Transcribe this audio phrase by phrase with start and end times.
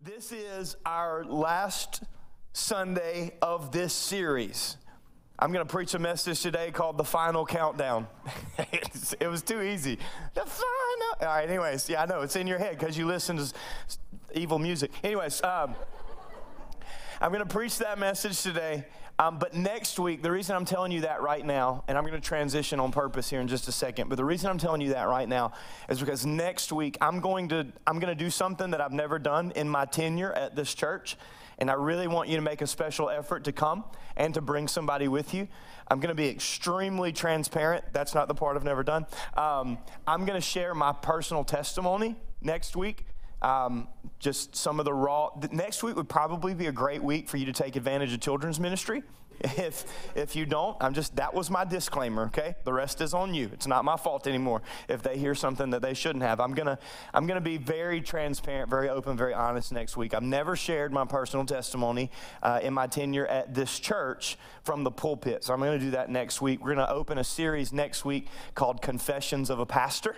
[0.00, 2.04] This is our last
[2.52, 4.76] Sunday of this series.
[5.36, 8.06] I'm going to preach a message today called The Final Countdown.
[9.20, 9.98] it was too easy.
[10.34, 10.62] The final.
[11.20, 12.20] All right, anyways, yeah, I know.
[12.20, 13.52] It's in your head because you listen to
[14.34, 14.92] evil music.
[15.02, 15.74] Anyways, um,
[17.20, 18.84] I'm going to preach that message today.
[19.20, 22.14] Um, but next week, the reason I'm telling you that right now, and I'm going
[22.14, 24.90] to transition on purpose here in just a second, but the reason I'm telling you
[24.90, 25.52] that right now
[25.88, 29.18] is because next week I'm going to I'm going to do something that I've never
[29.18, 31.16] done in my tenure at this church,
[31.58, 33.84] and I really want you to make a special effort to come
[34.16, 35.48] and to bring somebody with you.
[35.88, 37.86] I'm going to be extremely transparent.
[37.92, 39.04] That's not the part I've never done.
[39.36, 43.04] Um, I'm going to share my personal testimony next week
[43.42, 43.88] um,
[44.18, 45.30] just some of the raw.
[45.52, 48.58] Next week would probably be a great week for you to take advantage of children's
[48.58, 49.02] ministry.
[49.40, 49.84] If
[50.16, 52.24] if you don't, I'm just that was my disclaimer.
[52.24, 53.48] Okay, the rest is on you.
[53.52, 56.40] It's not my fault anymore if they hear something that they shouldn't have.
[56.40, 56.76] I'm gonna
[57.14, 60.12] I'm gonna be very transparent, very open, very honest next week.
[60.12, 62.10] I've never shared my personal testimony
[62.42, 66.10] uh, in my tenure at this church from the pulpit, so I'm gonna do that
[66.10, 66.60] next week.
[66.60, 70.16] We're gonna open a series next week called Confessions of a Pastor.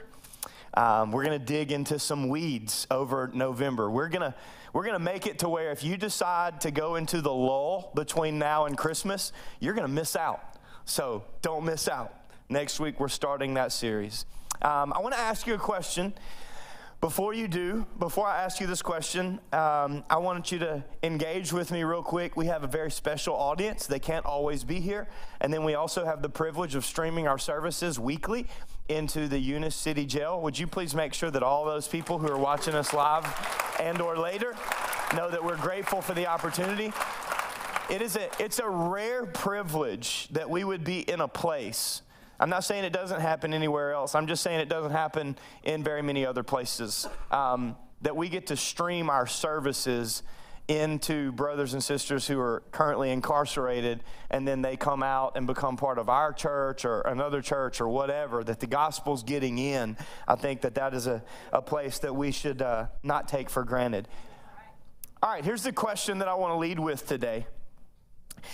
[0.74, 3.90] Um, we're going to dig into some weeds over November.
[3.90, 4.34] We're going to
[4.72, 7.90] we're going to make it to where if you decide to go into the lull
[7.96, 10.54] between now and Christmas, you're going to miss out.
[10.84, 12.14] So don't miss out.
[12.48, 14.26] Next week, we're starting that series.
[14.62, 16.12] Um, I want to ask you a question.
[17.00, 21.50] Before you do, before I ask you this question, um, I want you to engage
[21.50, 22.36] with me real quick.
[22.36, 23.86] We have a very special audience.
[23.86, 25.08] They can't always be here.
[25.40, 28.48] And then we also have the privilege of streaming our services weekly
[28.90, 30.40] into the Eunice City Jail.
[30.42, 33.24] Would you please make sure that all those people who are watching us live
[33.80, 34.54] and or later
[35.16, 36.92] know that we're grateful for the opportunity?
[37.88, 42.02] It is a, it's a rare privilege that we would be in a place
[42.40, 44.14] I'm not saying it doesn't happen anywhere else.
[44.14, 47.06] I'm just saying it doesn't happen in very many other places.
[47.30, 50.22] Um, that we get to stream our services
[50.70, 55.76] into brothers and sisters who are currently incarcerated, and then they come out and become
[55.76, 59.96] part of our church or another church or whatever, that the gospel's getting in.
[60.28, 63.64] I think that that is a, a place that we should uh, not take for
[63.64, 64.06] granted.
[65.20, 67.46] All right, here's the question that I want to lead with today.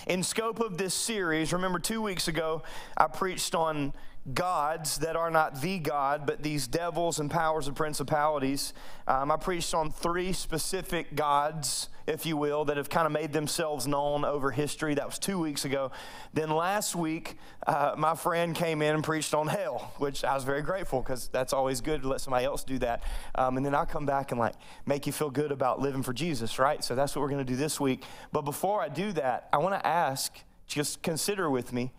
[0.07, 2.63] In scope of this series, remember two weeks ago,
[2.97, 3.93] I preached on
[4.35, 8.73] gods that are not the God, but these devils and powers and principalities.
[9.07, 13.33] Um, I preached on three specific gods, if you will, that have kind of made
[13.33, 14.95] themselves known over history.
[14.95, 15.93] That was two weeks ago.
[16.33, 20.43] Then last week, uh, my friend came in and preached on hell, which I was
[20.43, 23.05] very grateful because that's always good to let somebody else do that.
[23.37, 24.55] Um, and then I'll come back and like
[24.87, 26.83] make you feel good about living for Jesus, right?
[26.83, 28.03] So that's what we're going to do this week.
[28.33, 31.93] But before I do that, I want to ask, just consider with me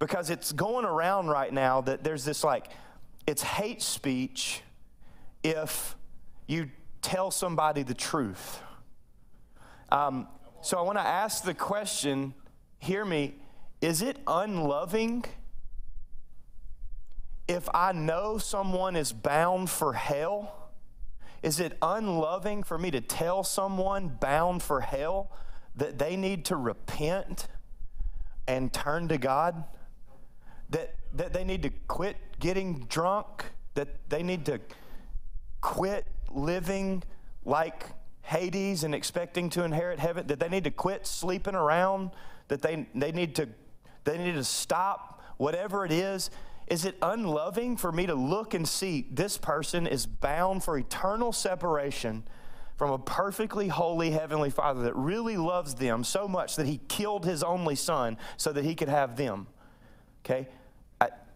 [0.00, 2.68] because it's going around right now that there's this like,
[3.26, 4.62] it's hate speech
[5.44, 5.94] if
[6.48, 6.70] you
[7.02, 8.60] tell somebody the truth.
[9.92, 10.26] Um,
[10.62, 12.34] so I want to ask the question
[12.78, 13.34] hear me,
[13.82, 15.24] is it unloving
[17.46, 20.70] if I know someone is bound for hell?
[21.42, 25.30] Is it unloving for me to tell someone bound for hell
[25.76, 27.48] that they need to repent
[28.46, 29.64] and turn to God?
[30.70, 33.44] That, that they need to quit getting drunk,
[33.74, 34.60] that they need to
[35.60, 37.02] quit living
[37.44, 37.86] like
[38.22, 42.10] Hades and expecting to inherit heaven, that they need to quit sleeping around,
[42.48, 43.48] that they, they, need, to,
[44.04, 46.30] they need to stop whatever it is.
[46.68, 51.32] Is it unloving for me to look and see this person is bound for eternal
[51.32, 52.22] separation
[52.76, 57.24] from a perfectly holy Heavenly Father that really loves them so much that He killed
[57.24, 59.48] His only Son so that He could have them?
[60.24, 60.48] Okay?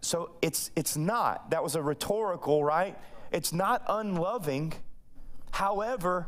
[0.05, 1.49] So it's, it's not.
[1.49, 2.95] That was a rhetorical, right?
[3.31, 4.73] It's not unloving.
[5.49, 6.27] However,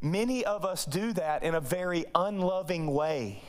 [0.00, 3.42] many of us do that in a very unloving way.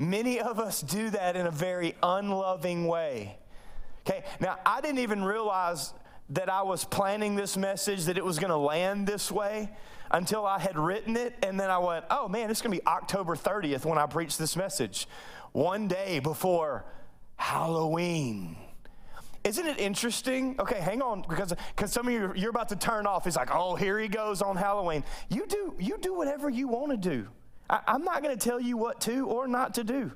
[0.00, 3.38] Many of us do that in a very unloving way.
[4.04, 5.94] Okay, now I didn't even realize
[6.30, 9.70] that I was planning this message, that it was going to land this way
[10.10, 11.34] until I had written it.
[11.42, 14.36] And then I went, oh man, it's going to be October 30th when I preach
[14.38, 15.06] this message
[15.52, 16.84] one day before
[17.36, 18.56] Halloween.
[19.44, 20.56] Isn't it interesting?
[20.58, 23.26] Okay, hang on, because because some of you you're about to turn off.
[23.26, 25.04] It's like, oh, here he goes on Halloween.
[25.28, 27.28] You do you do whatever you want to do.
[27.70, 30.10] I, I'm not going to tell you what to or not to do.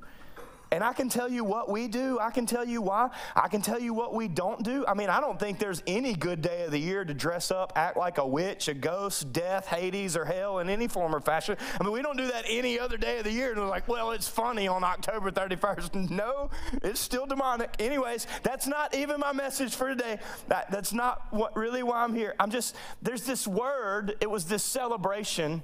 [0.72, 2.18] And I can tell you what we do.
[2.20, 3.10] I can tell you why.
[3.34, 4.84] I can tell you what we don't do.
[4.86, 7.72] I mean, I don't think there's any good day of the year to dress up,
[7.74, 11.56] act like a witch, a ghost, death, Hades, or hell in any form or fashion.
[11.78, 13.50] I mean, we don't do that any other day of the year.
[13.50, 16.10] And we're like, well, it's funny on October 31st.
[16.20, 16.50] No,
[16.82, 17.74] it's still demonic.
[17.78, 20.18] Anyways, that's not even my message for today.
[20.48, 22.34] That, that's not what really why I'm here.
[22.38, 25.62] I'm just, there's this word, it was this celebration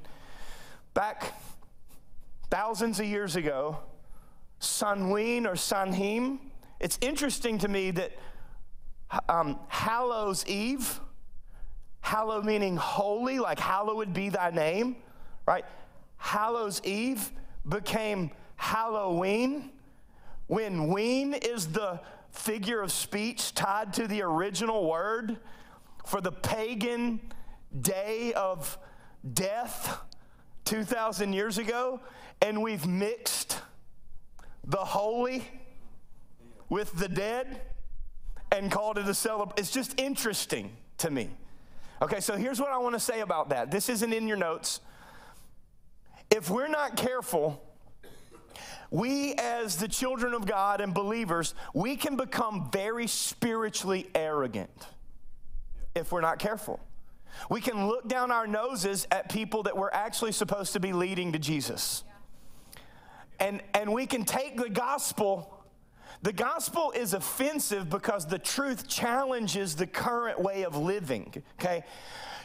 [0.95, 1.35] back
[2.49, 3.81] thousands of years ago
[4.61, 6.39] Sanween or Sanhim.
[6.81, 8.13] It's interesting to me that
[9.29, 11.01] um, Hallows Eve,
[12.01, 14.97] hallow meaning holy, like hallowed be thy name,
[15.47, 15.65] right?
[16.17, 17.31] Hallows Eve
[17.69, 19.71] became Halloween
[20.47, 22.01] when ween is the
[22.31, 25.39] figure of speech tied to the original word
[26.05, 27.21] for the pagan
[27.81, 28.79] day of
[29.33, 30.01] death
[30.65, 32.01] 2,000 years ago,
[32.41, 33.61] and we've mixed
[34.67, 35.45] the holy
[36.69, 37.61] with the dead
[38.53, 39.59] and called it a celebration.
[39.59, 41.31] It's just interesting to me.
[42.03, 43.71] Okay, so here's what I want to say about that.
[43.71, 44.81] This isn't in your notes.
[46.31, 47.63] If we're not careful,
[48.91, 54.87] we as the children of God and believers, we can become very spiritually arrogant
[55.95, 56.81] if we're not careful.
[57.51, 61.33] We can look down our noses at people that we're actually supposed to be leading
[61.33, 62.03] to Jesus.
[63.39, 65.53] And, and we can take the gospel.
[66.23, 71.85] The gospel is offensive because the truth challenges the current way of living, okay?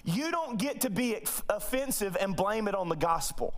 [0.03, 1.17] You don't get to be
[1.49, 3.53] offensive and blame it on the gospel.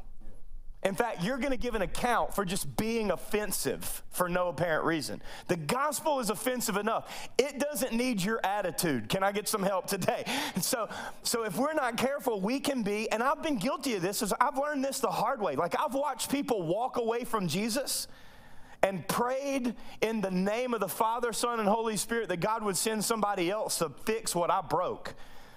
[0.85, 4.85] In fact, you're going to give an account for just being offensive for no apparent
[4.85, 5.21] reason.
[5.47, 7.29] The gospel is offensive enough.
[7.37, 9.07] It doesn't need your attitude.
[9.07, 10.25] Can I get some help today?
[10.61, 10.87] So,
[11.23, 14.33] so if we're not careful, we can be, and I've been guilty of this, is
[14.39, 15.55] I've learned this the hard way.
[15.55, 18.07] Like I've watched people walk away from Jesus
[18.81, 22.77] and prayed in the name of the Father, Son, and Holy Spirit that God would
[22.77, 25.15] send somebody else to fix what I broke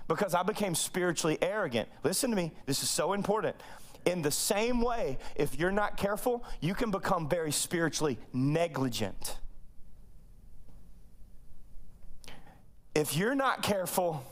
[0.08, 1.88] because I became spiritually arrogant.
[2.04, 3.56] Listen to me, this is so important.
[4.06, 9.36] In the same way, if you're not careful, you can become very spiritually negligent.
[12.94, 14.24] If you're not careful,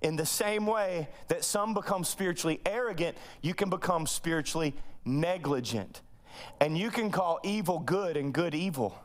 [0.00, 6.00] in the same way that some become spiritually arrogant, you can become spiritually negligent.
[6.60, 8.98] And you can call evil good and good evil.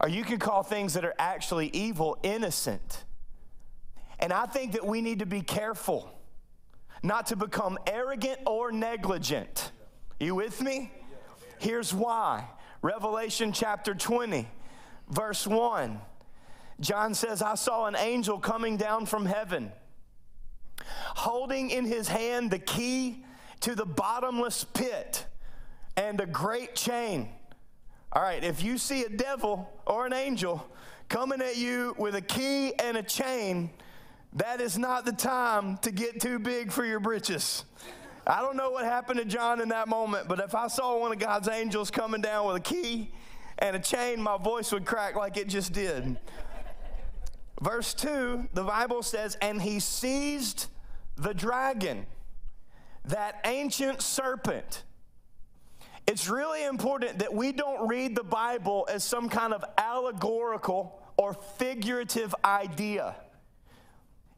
[0.00, 3.04] Or you can call things that are actually evil innocent.
[4.18, 6.17] And I think that we need to be careful
[7.02, 9.72] not to become arrogant or negligent.
[10.20, 10.92] You with me?
[11.58, 12.48] Here's why.
[12.82, 14.48] Revelation chapter 20,
[15.08, 16.00] verse 1.
[16.80, 19.72] John says, I saw an angel coming down from heaven,
[21.16, 23.24] holding in his hand the key
[23.60, 25.26] to the bottomless pit
[25.96, 27.28] and a great chain.
[28.12, 30.64] All right, if you see a devil or an angel
[31.08, 33.70] coming at you with a key and a chain,
[34.38, 37.64] that is not the time to get too big for your britches.
[38.26, 41.12] I don't know what happened to John in that moment, but if I saw one
[41.12, 43.10] of God's angels coming down with a key
[43.58, 46.18] and a chain, my voice would crack like it just did.
[47.60, 50.66] Verse 2, the Bible says, And he seized
[51.16, 52.06] the dragon,
[53.06, 54.84] that ancient serpent.
[56.06, 61.34] It's really important that we don't read the Bible as some kind of allegorical or
[61.34, 63.16] figurative idea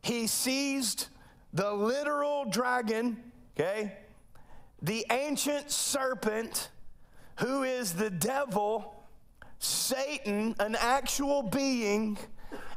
[0.02, 1.08] he seized
[1.52, 3.22] the literal dragon,
[3.58, 3.92] okay,
[4.82, 6.70] the ancient serpent,
[7.36, 8.94] who is the devil,
[9.58, 12.18] Satan, an actual being,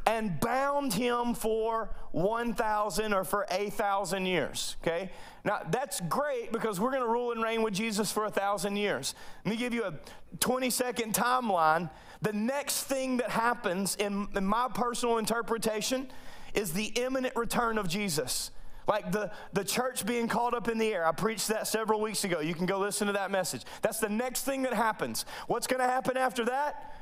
[0.06, 4.76] and bound him for 1,000 or for a thousand years.
[4.82, 5.10] Okay?
[5.46, 8.76] Now, that's great because we're going to rule and reign with Jesus for a thousand
[8.76, 9.16] years.
[9.46, 9.94] Let me give you a
[10.40, 11.90] 20 second timeline.
[12.22, 16.08] The next thing that happens in, in my personal interpretation
[16.54, 18.52] is the imminent return of Jesus.
[18.88, 21.06] Like the, the church being caught up in the air.
[21.06, 22.42] I preached that several weeks ago.
[22.42, 23.64] You can go listen to that message.
[23.82, 25.26] That's the next thing that happens.
[25.48, 26.94] What's going to happen after that?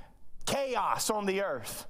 [0.45, 1.87] Chaos on the earth.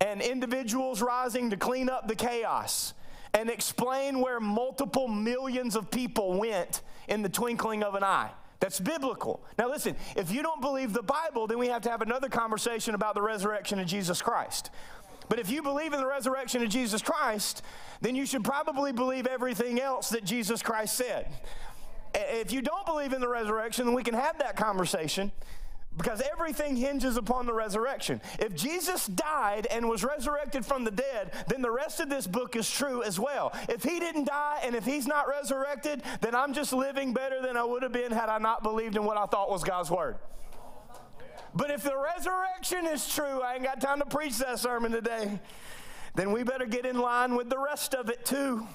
[0.00, 2.92] And individuals rising to clean up the chaos
[3.32, 8.30] and explain where multiple millions of people went in the twinkling of an eye.
[8.60, 9.44] That's biblical.
[9.58, 12.94] Now, listen, if you don't believe the Bible, then we have to have another conversation
[12.94, 14.70] about the resurrection of Jesus Christ.
[15.28, 17.62] But if you believe in the resurrection of Jesus Christ,
[18.00, 21.28] then you should probably believe everything else that Jesus Christ said.
[22.14, 25.32] If you don't believe in the resurrection, then we can have that conversation
[25.96, 28.20] because everything hinges upon the resurrection.
[28.38, 32.54] If Jesus died and was resurrected from the dead, then the rest of this book
[32.54, 33.52] is true as well.
[33.68, 37.56] If he didn't die and if he's not resurrected, then I'm just living better than
[37.56, 40.16] I would have been had I not believed in what I thought was God's word.
[41.56, 45.40] But if the resurrection is true, I ain't got time to preach that sermon today,
[46.14, 48.66] then we better get in line with the rest of it too.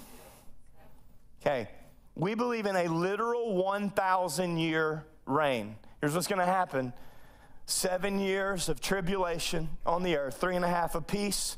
[1.41, 1.69] Okay,
[2.15, 5.75] we believe in a literal 1,000 year reign.
[5.99, 6.91] Here's what's going to happen
[7.67, 11.57] seven years of tribulation on the earth, three and a half of peace,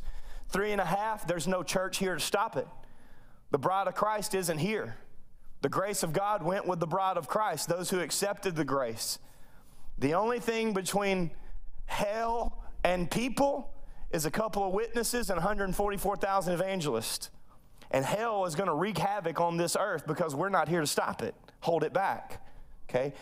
[0.50, 2.68] three and a half, there's no church here to stop it.
[3.52, 4.98] The bride of Christ isn't here.
[5.62, 9.20] The grace of God went with the bride of Christ, those who accepted the grace.
[9.98, 11.32] The only thing between
[11.86, 13.74] hell and people
[14.12, 17.30] is a couple of witnesses and 144,000 evangelists.
[17.92, 20.88] And hell is going to wreak havoc on this earth because we're not here to
[20.88, 22.44] stop it, hold it back.
[22.90, 23.14] Okay?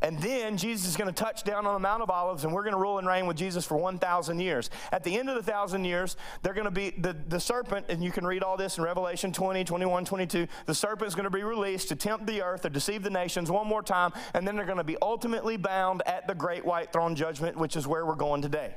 [0.00, 2.62] And then Jesus is going to touch down on the Mount of Olives, and we're
[2.62, 4.70] going to rule and reign with Jesus for 1,000 years.
[4.92, 8.02] At the end of the thousand years, they're going to be the, the serpent, and
[8.02, 10.46] you can read all this in Revelation 20, 21, 22.
[10.66, 13.50] The serpent is going to be released to tempt the earth or deceive the nations
[13.50, 16.92] one more time, and then they're going to be ultimately bound at the great white
[16.92, 18.76] throne judgment, which is where we're going today.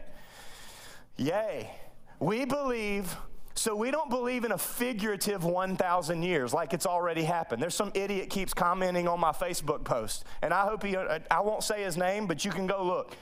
[1.17, 1.69] Yay.
[2.19, 3.15] We believe
[3.53, 7.61] so we don't believe in a figurative 1,000 years like it's already happened.
[7.61, 11.41] There's some idiot keeps commenting on my Facebook post, and I hope he, uh, I
[11.41, 13.15] won't say his name, but you can go look.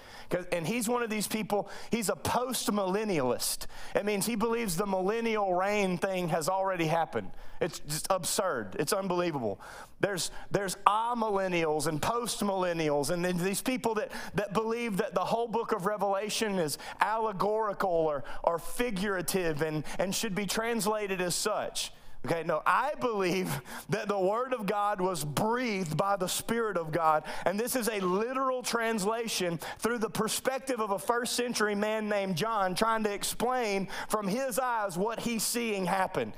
[0.51, 3.65] And he's one of these people, he's a post millennialist.
[3.95, 7.31] It means he believes the millennial reign thing has already happened.
[7.59, 8.75] It's just absurd.
[8.79, 9.59] It's unbelievable.
[9.99, 15.47] There's, there's amillennials and post millennials, and these people that, that believe that the whole
[15.47, 21.91] book of Revelation is allegorical or, or figurative and, and should be translated as such.
[22.25, 26.91] Okay, no, I believe that the Word of God was breathed by the Spirit of
[26.91, 32.09] God, and this is a literal translation through the perspective of a first century man
[32.09, 36.33] named John trying to explain from his eyes what he's seeing happen.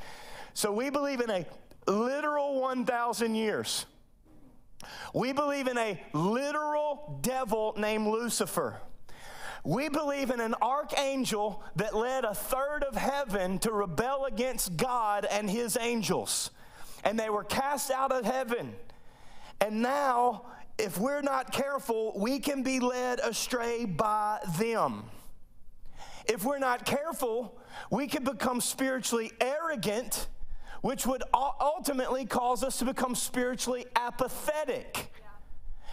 [0.53, 1.45] So we believe in a
[1.87, 3.85] literal 1,000 years.
[5.13, 8.81] We believe in a literal devil named Lucifer.
[9.63, 15.25] We believe in an archangel that led a third of heaven to rebel against God
[15.29, 16.49] and his angels.
[17.03, 18.73] And they were cast out of heaven.
[19.59, 20.45] And now,
[20.79, 25.03] if we're not careful, we can be led astray by them.
[26.25, 27.59] If we're not careful,
[27.91, 30.27] we can become spiritually arrogant,
[30.81, 35.11] which would ultimately cause us to become spiritually apathetic.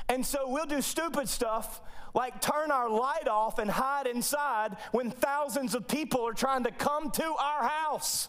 [0.08, 1.80] And so we'll do stupid stuff
[2.14, 6.70] like turn our light off and hide inside when thousands of people are trying to
[6.70, 8.28] come to our house.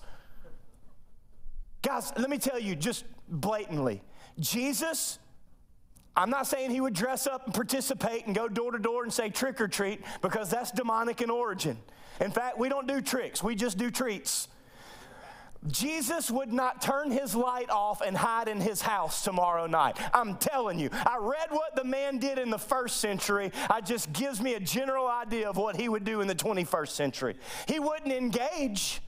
[1.81, 4.01] Guys, let me tell you just blatantly
[4.39, 5.19] Jesus,
[6.15, 9.11] I'm not saying he would dress up and participate and go door to door and
[9.11, 11.77] say trick or treat because that's demonic in origin.
[12.21, 14.47] In fact, we don't do tricks, we just do treats.
[15.67, 19.97] Jesus would not turn his light off and hide in his house tomorrow night.
[20.13, 20.89] I'm telling you.
[20.93, 23.51] I read what the man did in the first century.
[23.69, 26.89] It just gives me a general idea of what he would do in the 21st
[26.89, 27.35] century.
[27.67, 29.01] He wouldn't engage,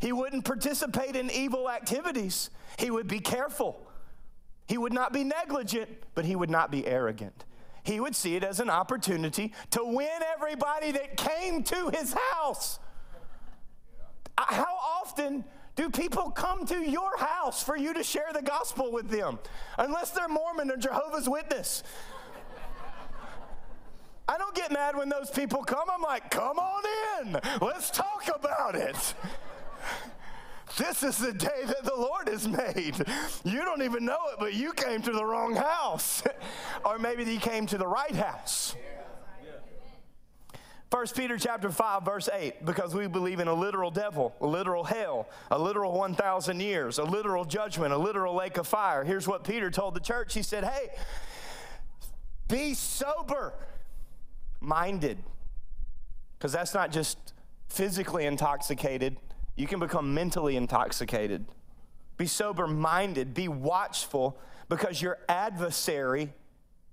[0.00, 2.50] he wouldn't participate in evil activities.
[2.78, 3.86] He would be careful.
[4.66, 7.44] He would not be negligent, but he would not be arrogant.
[7.82, 12.78] He would see it as an opportunity to win everybody that came to his house.
[14.36, 15.44] How often
[15.78, 19.38] do people come to your house for you to share the gospel with them?
[19.78, 21.84] Unless they're Mormon or Jehovah's Witness.
[24.28, 25.88] I don't get mad when those people come.
[25.88, 26.82] I'm like, come on
[27.20, 27.40] in.
[27.60, 29.14] Let's talk about it.
[30.76, 32.96] This is the day that the Lord has made.
[33.44, 36.24] You don't even know it, but you came to the wrong house.
[36.84, 38.74] or maybe you came to the right house.
[40.90, 44.84] 1 Peter chapter 5 verse 8 because we believe in a literal devil, a literal
[44.84, 49.04] hell, a literal 1000 years, a literal judgment, a literal lake of fire.
[49.04, 50.32] Here's what Peter told the church.
[50.32, 50.90] He said, "Hey,
[52.48, 53.52] be sober
[54.60, 55.18] minded."
[56.38, 57.34] Cuz that's not just
[57.68, 59.18] physically intoxicated,
[59.56, 61.44] you can become mentally intoxicated.
[62.16, 64.38] Be sober minded, be watchful
[64.70, 66.32] because your adversary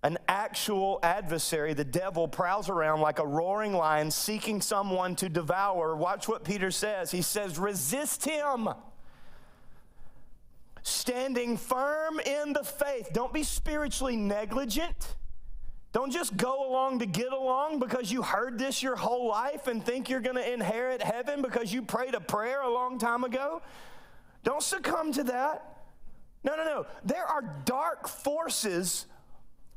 [0.05, 5.95] an actual adversary, the devil, prowls around like a roaring lion seeking someone to devour.
[5.95, 7.09] Watch what Peter says.
[7.09, 8.69] He says, resist him.
[10.83, 13.09] Standing firm in the faith.
[13.13, 15.15] Don't be spiritually negligent.
[15.91, 19.83] Don't just go along to get along because you heard this your whole life and
[19.83, 23.59] think you're going to inherit heaven because you prayed a prayer a long time ago.
[24.43, 25.79] Don't succumb to that.
[26.43, 26.85] No, no, no.
[27.03, 29.07] There are dark forces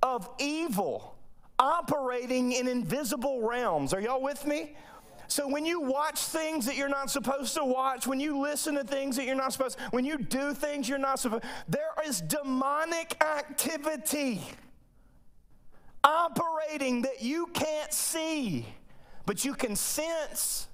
[0.02, 1.16] of evil
[1.58, 3.92] operating in invisible realms.
[3.92, 4.76] Are y'all with me?
[5.28, 8.84] So when you watch things that you're not supposed to watch, when you listen to
[8.84, 13.22] things that you're not supposed, when you do things you're not supposed, there is demonic
[13.22, 14.42] activity
[16.02, 18.66] operating that you can't see,
[19.26, 20.68] but you can sense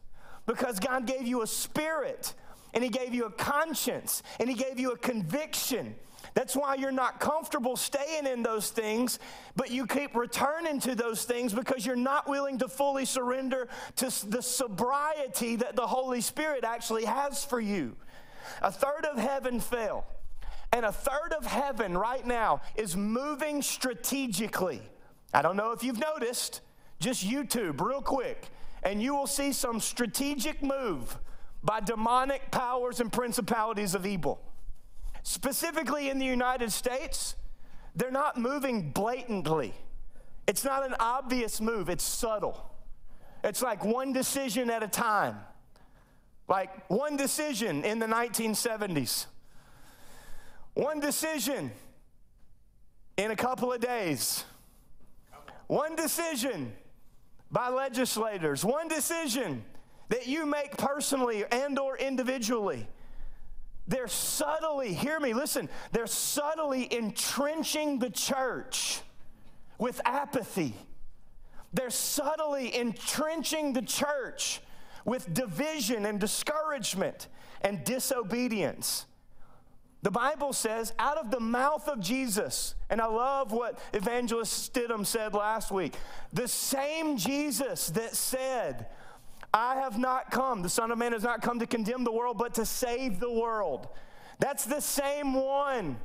[0.46, 2.34] because God gave you a spirit
[2.74, 5.96] and He gave you a conscience and He gave you a conviction.
[6.34, 9.20] That's why you're not comfortable staying in those things,
[9.54, 14.06] but you keep returning to those things because you're not willing to fully surrender to
[14.28, 17.96] the sobriety that the Holy Spirit actually has for you.
[18.62, 20.06] A third of heaven fell,
[20.72, 24.82] and a third of heaven right now is moving strategically.
[25.32, 26.62] I don't know if you've noticed,
[26.98, 28.48] just YouTube real quick,
[28.82, 31.16] and you will see some strategic move
[31.62, 34.40] by demonic powers and principalities of evil.
[35.24, 37.34] Specifically in the United States,
[37.96, 39.72] they're not moving blatantly.
[40.46, 42.70] It's not an obvious move, it's subtle.
[43.42, 45.38] It's like one decision at a time.
[46.46, 49.24] Like one decision in the 1970s,
[50.74, 51.72] one decision
[53.16, 54.44] in a couple of days,
[55.68, 56.70] one decision
[57.50, 59.64] by legislators, one decision
[60.10, 62.86] that you make personally and or individually
[63.86, 69.00] they're subtly, hear me, listen, they're subtly entrenching the church
[69.78, 70.74] with apathy.
[71.72, 74.60] They're subtly entrenching the church
[75.04, 77.28] with division and discouragement
[77.60, 79.06] and disobedience.
[80.02, 85.04] The Bible says, out of the mouth of Jesus, and I love what Evangelist Stidham
[85.04, 85.94] said last week
[86.32, 88.86] the same Jesus that said,
[89.54, 92.38] I have not come, the Son of Man has not come to condemn the world,
[92.38, 93.86] but to save the world.
[94.40, 95.96] That's the same one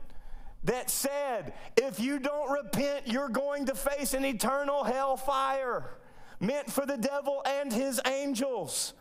[0.65, 5.95] that said, if you don't repent, you're going to face an eternal hellfire
[6.39, 8.93] meant for the devil and his angels.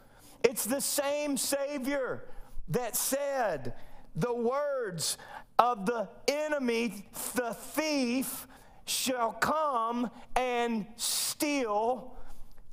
[0.42, 2.24] It's the same Savior
[2.70, 3.74] that said
[4.16, 5.18] the words
[5.58, 8.46] of the enemy, the thief,
[8.86, 12.16] shall come and steal,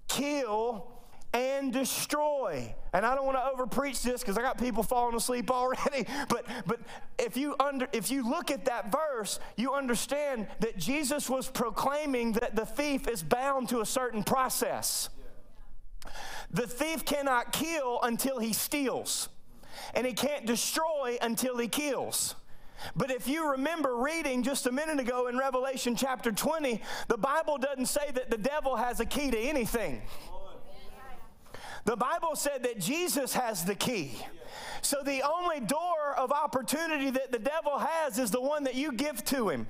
[0.08, 0.95] kill,
[1.36, 2.74] and destroy.
[2.94, 6.08] And I don't want to overpreach this because I got people falling asleep already.
[6.30, 6.80] But but
[7.20, 12.34] if you under if you look at that verse, you understand that Jesus was proclaiming
[12.34, 15.10] that the thief is bound to a certain process.
[16.52, 19.28] The thief cannot kill until he steals,
[19.94, 22.36] and he can't destroy until he kills.
[22.96, 27.58] But if you remember reading just a minute ago in Revelation chapter 20, the Bible
[27.58, 30.02] doesn't say that the devil has a key to anything.
[31.86, 34.12] The Bible said that Jesus has the key.
[34.82, 38.92] So the only door of opportunity that the devil has is the one that you
[38.92, 39.68] give to him.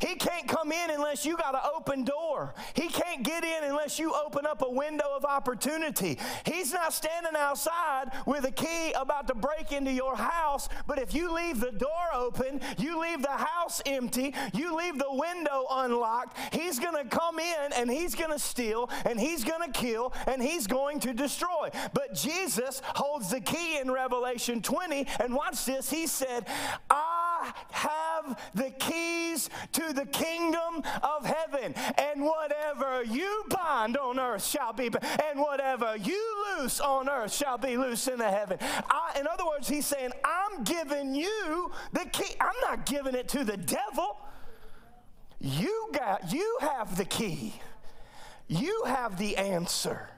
[0.00, 2.54] He can't come in unless you got an open door.
[2.74, 6.18] He can't get in unless you open up a window of opportunity.
[6.44, 11.14] He's not standing outside with a key about to break into your house, but if
[11.14, 16.36] you leave the door open, you leave the house empty, you leave the window unlocked,
[16.52, 20.12] he's going to come in and he's going to steal and he's going to kill
[20.26, 21.70] and he's going to destroy.
[21.92, 25.90] But Jesus holds the key in Revelation 20, and watch this.
[25.90, 26.46] He said,
[26.88, 27.19] I
[27.70, 31.74] have the keys to the kingdom of heaven.
[31.98, 37.58] And whatever you bind on earth shall be, and whatever you loose on earth shall
[37.58, 38.58] be loose in the heaven.
[38.60, 42.34] I, in other words, he's saying, I'm giving you the key.
[42.40, 44.16] I'm not giving it to the devil.
[45.40, 47.54] You got, you have the key.
[48.48, 50.10] You have the answer.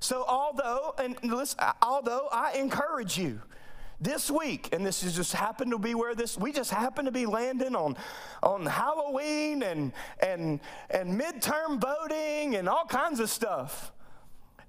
[0.00, 3.40] So although, and listen, although I encourage you,
[4.00, 7.12] this week, and this is just happened to be where this we just happened to
[7.12, 7.96] be landing on
[8.42, 13.92] on Halloween and and and midterm voting and all kinds of stuff.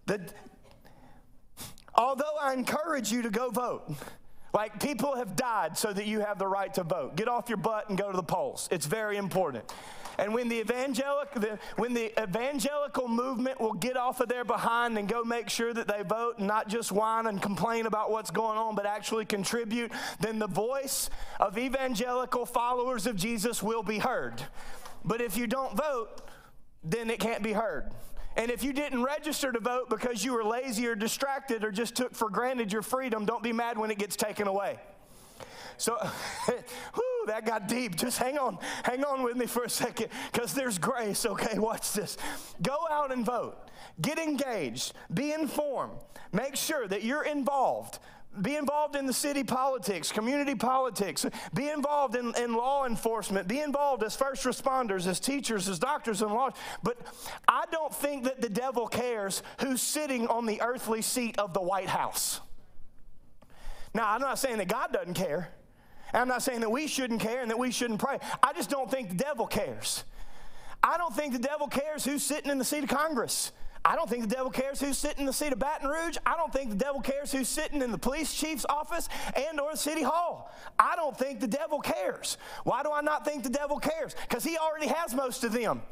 [0.05, 0.33] That
[1.95, 3.91] although I encourage you to go vote,
[4.55, 7.17] like people have died so that you have the right to vote.
[7.17, 8.69] Get off your butt and go to the polls.
[8.71, 9.65] It's very important.
[10.17, 14.97] And when the evangelic, the, when the evangelical movement will get off of their behind
[14.97, 18.31] and go make sure that they vote and not just whine and complain about what's
[18.31, 19.91] going on, but actually contribute,
[20.21, 21.09] then the voice
[21.41, 24.41] of evangelical followers of Jesus will be heard.
[25.03, 26.21] But if you don't vote,
[26.81, 27.91] then it can't be heard.
[28.37, 31.95] And if you didn't register to vote because you were lazy or distracted or just
[31.95, 34.79] took for granted your freedom, don't be mad when it gets taken away.
[35.77, 35.95] So,
[36.93, 37.95] whew, that got deep.
[37.95, 41.25] Just hang on, hang on with me for a second because there's grace.
[41.25, 42.17] Okay, watch this.
[42.61, 43.57] Go out and vote.
[44.01, 44.93] Get engaged.
[45.13, 45.93] Be informed.
[46.31, 47.99] Make sure that you're involved.
[48.41, 51.25] Be involved in the city politics, community politics.
[51.53, 53.47] Be involved in, in law enforcement.
[53.47, 56.53] Be involved as first responders, as teachers, as doctors and lawyers.
[56.83, 56.97] But
[57.47, 61.61] I don't think that the devil cares who's sitting on the earthly seat of the
[61.61, 62.41] White House.
[63.93, 65.49] Now, I'm not saying that God doesn't care.
[66.13, 68.19] I'm not saying that we shouldn't care and that we shouldn't pray.
[68.43, 70.03] I just don't think the devil cares.
[70.83, 73.51] I don't think the devil cares who's sitting in the seat of Congress.
[73.87, 76.17] I don't think the devil cares who's sitting in the seat of Baton Rouge.
[76.25, 79.75] I don't think the devil cares who's sitting in the police chief's office and or
[79.75, 80.51] city hall.
[80.79, 82.39] I don't think the devil cares.
[82.63, 84.15] Why do I not think the devil cares?
[84.27, 85.83] Because he already has most of them.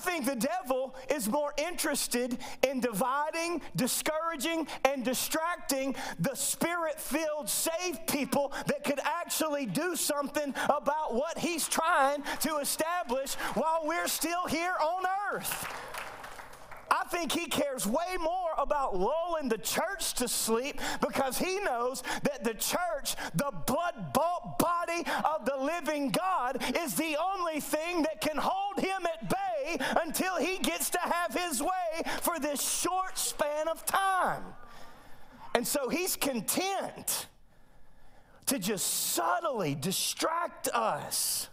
[0.00, 8.06] Think the devil is more interested in dividing, discouraging, and distracting the spirit filled, saved
[8.06, 14.46] people that could actually do something about what he's trying to establish while we're still
[14.46, 15.66] here on earth.
[16.90, 22.02] I think he cares way more about lulling the church to sleep because he knows
[22.24, 28.02] that the church, the blood bought body of the living God, is the only thing
[28.02, 29.39] that can hold him at bay
[30.02, 34.42] until he gets to have his way for this short span of time.
[35.54, 37.26] And so he's content
[38.46, 41.48] to just subtly distract us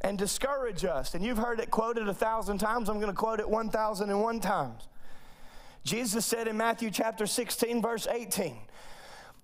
[0.00, 1.14] and discourage us.
[1.14, 2.88] And you've heard it quoted a thousand times.
[2.88, 4.88] I'm going to quote it 1,001 times.
[5.84, 8.56] Jesus said in Matthew chapter 16, verse 18,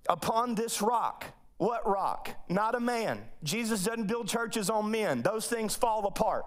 [0.09, 1.25] Upon this rock,
[1.57, 2.31] what rock?
[2.49, 3.23] Not a man.
[3.43, 6.45] Jesus doesn't build churches on men, those things fall apart.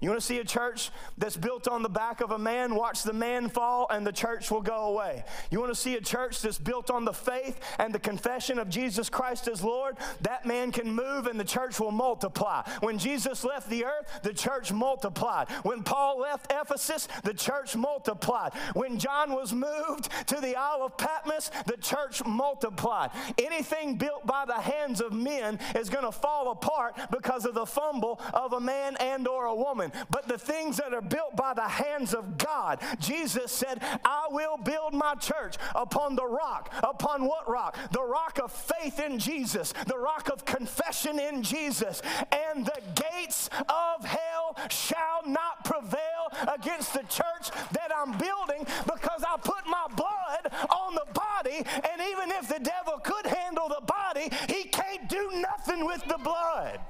[0.00, 2.74] You want to see a church that's built on the back of a man?
[2.74, 5.24] Watch the man fall and the church will go away.
[5.50, 8.70] You want to see a church that's built on the faith and the confession of
[8.70, 9.98] Jesus Christ as Lord?
[10.22, 12.62] That man can move and the church will multiply.
[12.80, 15.50] When Jesus left the earth, the church multiplied.
[15.64, 18.52] When Paul left Ephesus, the church multiplied.
[18.72, 23.10] When John was moved to the Isle of Patmos, the church multiplied.
[23.36, 27.66] Anything built by the hands of men is going to fall apart because of the
[27.66, 31.54] fumble of a man and or a woman but the things that are built by
[31.54, 32.80] the hands of God.
[32.98, 36.72] Jesus said, I will build my church upon the rock.
[36.82, 37.76] Upon what rock?
[37.92, 42.02] The rock of faith in Jesus, the rock of confession in Jesus.
[42.32, 49.24] And the gates of hell shall not prevail against the church that I'm building because
[49.26, 51.64] I put my blood on the body.
[51.66, 56.18] And even if the devil could handle the body, he can't do nothing with the
[56.18, 56.80] blood.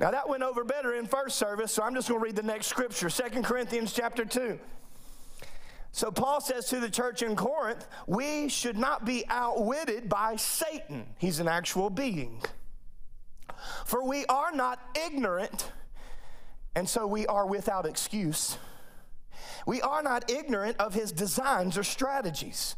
[0.00, 2.42] Now that went over better in first service, so I'm just going to read the
[2.42, 4.58] next scripture, Second Corinthians chapter 2.
[5.92, 11.06] So Paul says to the church in Corinth, we should not be outwitted by Satan.
[11.18, 12.42] He's an actual being.
[13.86, 15.70] For we are not ignorant,
[16.74, 18.58] and so we are without excuse.
[19.66, 22.74] We are not ignorant of his designs or strategies.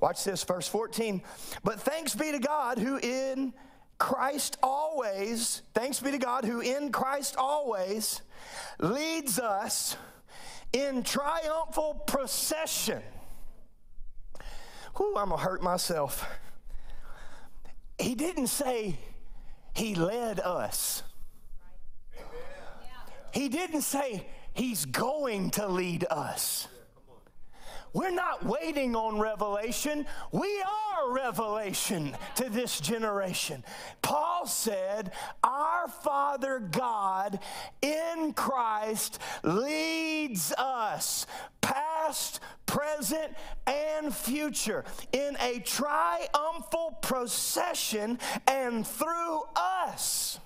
[0.00, 1.22] Watch this, verse 14.
[1.64, 3.54] But thanks be to God who in
[3.98, 8.22] Christ always, thanks be to God, who in Christ always
[8.78, 9.96] leads us
[10.72, 13.02] in triumphal procession.
[14.96, 16.28] Whew, I'm gonna hurt myself.
[17.98, 18.98] He didn't say
[19.74, 21.02] he led us.
[23.32, 26.68] He didn't say he's going to lead us.
[27.92, 30.06] We're not waiting on revelation.
[30.32, 33.64] We are revelation to this generation.
[34.02, 37.38] Paul said, Our Father God
[37.82, 41.26] in Christ leads us,
[41.60, 43.34] past, present,
[43.66, 50.40] and future, in a triumphal procession and through us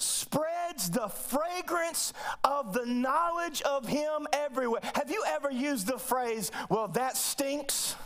[0.00, 2.12] spreads the fragrance
[2.44, 4.80] of the knowledge of Him everywhere.
[4.94, 7.96] Have you ever used the phrase, well, that stinks?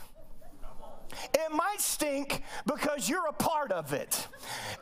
[1.33, 4.27] It might stink because you're a part of it.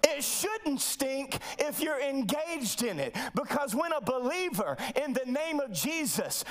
[0.03, 5.61] It shouldn't stink if you're engaged in it because when a believer in the name
[5.61, 6.45] of Jesus,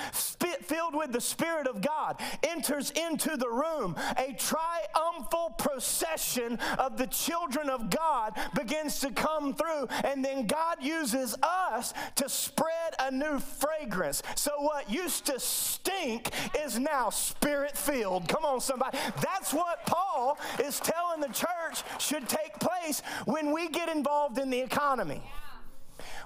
[0.72, 7.06] filled with the Spirit of God, enters into the room, a triumphal procession of the
[7.06, 13.10] children of God begins to come through, and then God uses us to spread a
[13.10, 14.22] new fragrance.
[14.34, 18.28] So what used to stink is now spirit filled.
[18.28, 18.98] Come on, somebody.
[19.20, 24.38] That's what what Paul is telling the church should take place when we get involved
[24.38, 25.22] in the economy,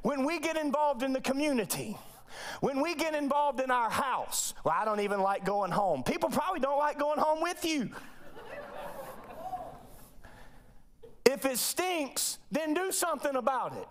[0.02, 1.96] when we get involved in the community.
[2.60, 6.02] When we get involved in our house, well, I don't even like going home.
[6.02, 7.88] People probably don't like going home with you.
[11.24, 13.88] If it stinks, then do something about it.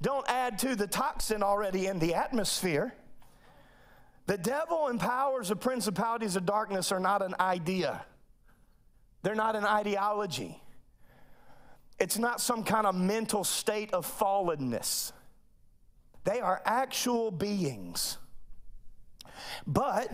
[0.00, 2.94] Don't add to the toxin already in the atmosphere.
[4.26, 8.04] The devil and powers of principalities of darkness are not an idea.
[9.22, 10.60] They're not an ideology.
[11.98, 15.12] It's not some kind of mental state of fallenness.
[16.24, 18.16] They are actual beings.
[19.66, 20.10] But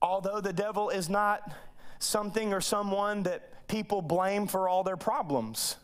[0.00, 1.52] although the devil is not
[1.98, 5.76] something or someone that people blame for all their problems,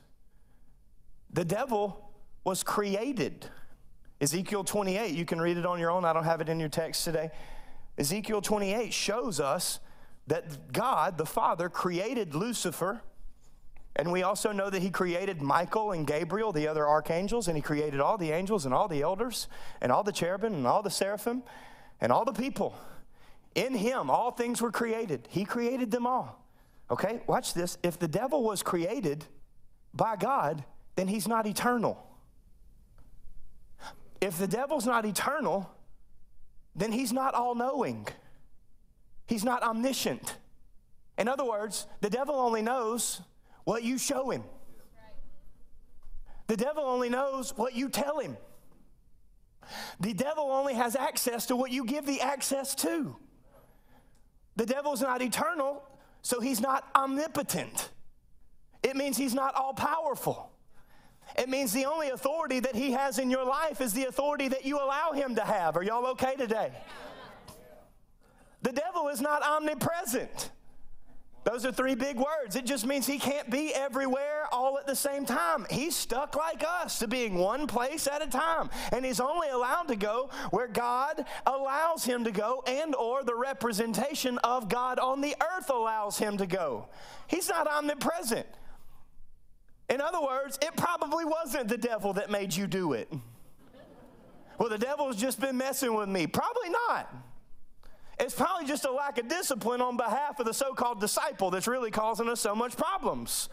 [1.33, 2.11] the devil
[2.45, 3.47] was created.
[4.21, 6.05] Ezekiel 28, you can read it on your own.
[6.05, 7.31] I don't have it in your text today.
[7.97, 9.79] Ezekiel 28 shows us
[10.29, 13.03] that God, the Father, created Lucifer.
[13.97, 17.63] And we also know that he created Michael and Gabriel, the other archangels, and he
[17.63, 19.49] created all the angels and all the elders
[19.81, 21.43] and all the cherubim and all the seraphim
[22.01, 22.79] and all the people.
[23.55, 25.27] In him, all things were created.
[25.31, 26.45] He created them all.
[26.91, 27.77] Okay, watch this.
[27.83, 29.25] If the devil was created
[29.93, 30.63] by God,
[30.95, 32.05] then he's not eternal.
[34.21, 35.71] If the devil's not eternal,
[36.77, 38.07] then he's not all knowing.
[39.29, 40.37] He's not omniscient.
[41.19, 43.21] In other words, the devil only knows
[43.65, 44.43] what you show him.
[46.47, 48.37] The devil only knows what you tell him.
[50.01, 53.17] The devil only has access to what you give the access to.
[54.57, 55.83] The devil's not eternal,
[56.23, 57.91] so he's not omnipotent.
[58.83, 60.51] It means he's not all powerful.
[61.37, 64.65] It means the only authority that he has in your life is the authority that
[64.65, 65.77] you allow him to have.
[65.77, 66.73] Are y'all okay today?
[68.63, 70.51] The devil is not omnipresent.
[71.45, 72.57] Those are three big words.
[72.57, 75.67] It just means he can't be everywhere all at the same time.
[75.71, 78.69] He's stuck like us to being one place at a time.
[78.93, 83.35] And he's only allowed to go where God allows him to go and or the
[83.35, 86.89] representation of God on the earth allows him to go.
[87.29, 88.47] He's not omnipresent.
[89.89, 93.11] In other words, it probably wasn't the devil that made you do it.
[94.59, 96.27] Well, the devil's just been messing with me.
[96.27, 97.15] Probably not.
[98.21, 101.69] It's probably just a lack of discipline on behalf of the so called disciple that's
[101.69, 103.49] really causing us so much problems.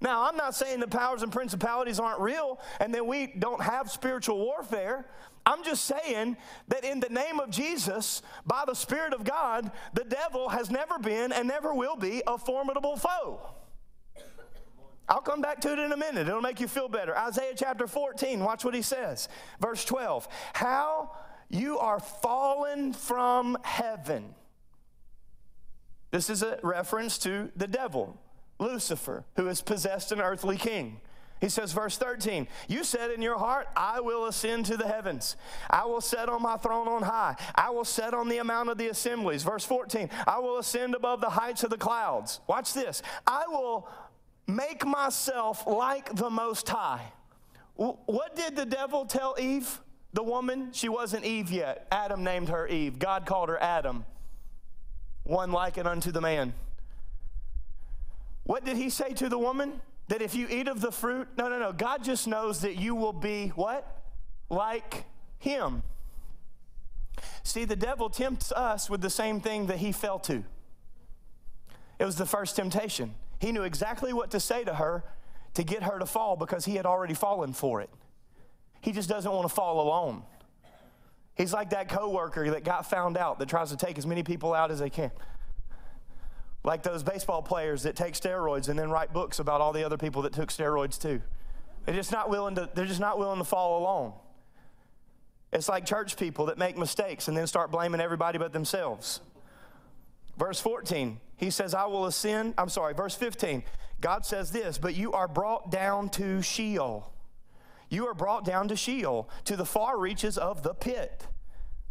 [0.00, 3.90] Now, I'm not saying the powers and principalities aren't real and that we don't have
[3.90, 5.06] spiritual warfare.
[5.46, 6.36] I'm just saying
[6.68, 10.98] that in the name of Jesus, by the Spirit of God, the devil has never
[10.98, 13.40] been and never will be a formidable foe.
[15.08, 16.28] I'll come back to it in a minute.
[16.28, 17.16] It'll make you feel better.
[17.16, 19.28] Isaiah chapter 14, watch what he says.
[19.60, 20.28] Verse 12.
[20.52, 21.12] How
[21.52, 24.34] you are fallen from heaven.
[26.10, 28.18] This is a reference to the devil,
[28.58, 31.00] Lucifer, who has possessed an earthly king.
[31.42, 35.36] He says, verse 13, You said in your heart, I will ascend to the heavens.
[35.68, 37.34] I will set on my throne on high.
[37.54, 39.42] I will set on the amount of the assemblies.
[39.42, 42.40] Verse 14, I will ascend above the heights of the clouds.
[42.46, 43.02] Watch this.
[43.26, 43.88] I will
[44.46, 47.12] make myself like the Most High.
[47.74, 49.80] What did the devil tell Eve?
[50.12, 51.86] The woman, she wasn't Eve yet.
[51.90, 52.98] Adam named her Eve.
[52.98, 54.04] God called her Adam,
[55.24, 56.52] one like unto the man.
[58.44, 59.80] What did he say to the woman?
[60.08, 61.72] That if you eat of the fruit, no, no, no.
[61.72, 64.02] God just knows that you will be what?
[64.50, 65.04] Like
[65.38, 65.82] him.
[67.42, 70.44] See, the devil tempts us with the same thing that he fell to.
[71.98, 73.14] It was the first temptation.
[73.38, 75.04] He knew exactly what to say to her
[75.54, 77.90] to get her to fall because he had already fallen for it.
[78.82, 80.24] He just doesn't want to fall alone.
[81.36, 84.52] He's like that coworker that got found out that tries to take as many people
[84.52, 85.12] out as they can.
[86.64, 89.96] Like those baseball players that take steroids and then write books about all the other
[89.96, 91.22] people that took steroids too.
[91.86, 94.12] They're just not willing to, they're just not willing to fall alone.
[95.52, 99.20] It's like church people that make mistakes and then start blaming everybody but themselves.
[100.36, 102.54] Verse 14, he says, I will ascend.
[102.58, 103.62] I'm sorry, verse 15,
[104.00, 107.12] God says this, but you are brought down to Sheol
[107.92, 111.26] you are brought down to Sheol, to the far reaches of the pit.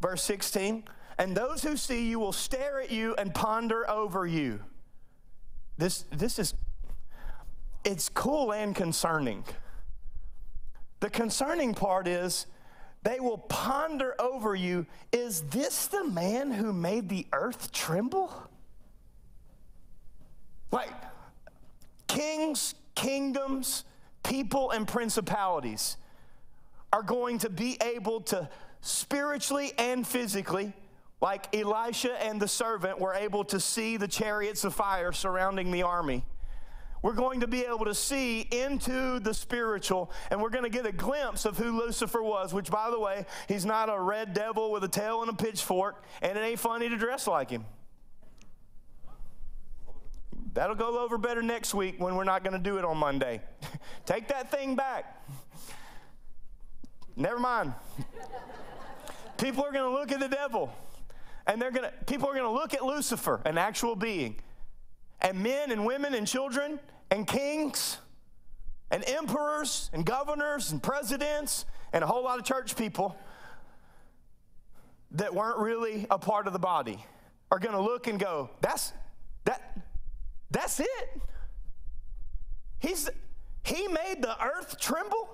[0.01, 0.83] Verse 16,
[1.19, 4.61] and those who see you will stare at you and ponder over you.
[5.77, 6.55] This, this is,
[7.85, 9.43] it's cool and concerning.
[11.01, 12.47] The concerning part is
[13.03, 18.49] they will ponder over you is this the man who made the earth tremble?
[20.71, 20.89] Like
[22.07, 23.83] kings, kingdoms,
[24.23, 25.97] people and principalities
[26.93, 28.49] are going to be able to
[28.81, 30.73] spiritually and physically,
[31.21, 35.83] like Elisha and the servant were able to see the chariots of fire surrounding the
[35.83, 36.25] army.
[37.03, 40.85] We're going to be able to see into the spiritual, and we're going to get
[40.85, 44.71] a glimpse of who Lucifer was, which, by the way, he's not a red devil
[44.71, 47.65] with a tail and a pitchfork, and it ain't funny to dress like him.
[50.53, 53.41] That'll go over better next week when we're not going to do it on Monday.
[54.05, 55.25] Take that thing back.
[57.15, 57.73] Never mind.
[59.37, 60.73] people are going to look at the devil
[61.47, 64.35] and they're going to people are going to look at Lucifer, an actual being.
[65.21, 66.79] And men and women and children
[67.11, 67.97] and kings
[68.89, 73.15] and emperors and governors and presidents and a whole lot of church people
[75.11, 77.03] that weren't really a part of the body
[77.51, 78.93] are going to look and go, that's
[79.45, 79.77] that
[80.51, 81.21] that's it.
[82.79, 83.09] He's
[83.63, 85.29] he made the earth tremble?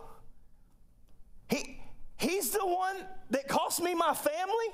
[1.49, 1.79] He,
[2.17, 2.97] he's the one
[3.29, 4.67] that cost me my family?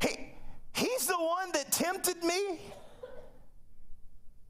[0.00, 0.32] He,
[0.74, 2.58] he's the one that tempted me?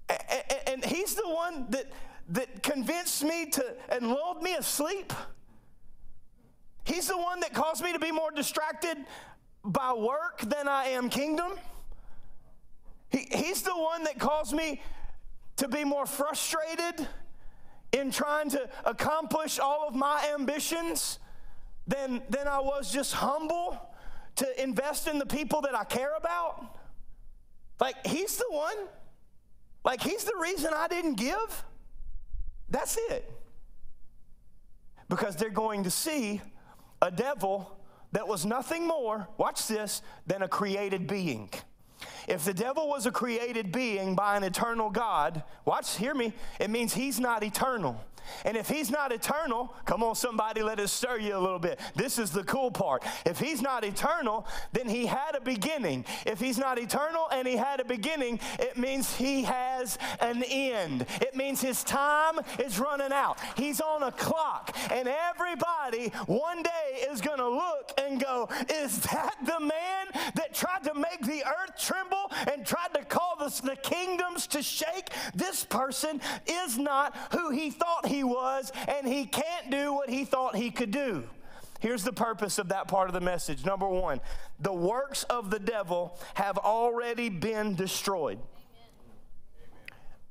[0.08, 1.86] And, and he's the one that,
[2.28, 5.12] that convinced me to and lulled me asleep?
[6.84, 8.96] He's the one that caused me to be more distracted
[9.64, 11.52] by work than I am kingdom.
[13.16, 14.82] He, he's the one that caused me
[15.56, 17.08] to be more frustrated
[17.92, 21.18] in trying to accomplish all of my ambitions
[21.86, 23.78] than, than I was just humble
[24.36, 26.76] to invest in the people that I care about.
[27.80, 28.76] Like, he's the one.
[29.82, 31.64] Like, he's the reason I didn't give.
[32.68, 33.32] That's it.
[35.08, 36.42] Because they're going to see
[37.00, 37.78] a devil
[38.12, 41.48] that was nothing more, watch this, than a created being.
[42.26, 46.70] If the devil was a created being by an eternal God, watch, hear me, it
[46.70, 48.00] means he's not eternal.
[48.44, 51.80] And if he's not eternal, come on, somebody, let us stir you a little bit.
[51.94, 53.04] This is the cool part.
[53.24, 56.04] If he's not eternal, then he had a beginning.
[56.24, 61.06] If he's not eternal and he had a beginning, it means he has an end.
[61.20, 63.38] It means his time is running out.
[63.56, 69.00] He's on a clock, and everybody one day is going to look and go, Is
[69.00, 73.60] that the man that tried to make the earth tremble and tried to call the,
[73.62, 75.10] the kingdoms to shake?
[75.34, 80.08] This person is not who he thought he he was, and he can't do what
[80.08, 81.24] he thought he could do.
[81.80, 83.64] Here's the purpose of that part of the message.
[83.64, 84.20] Number one,
[84.58, 88.38] the works of the devil have already been destroyed.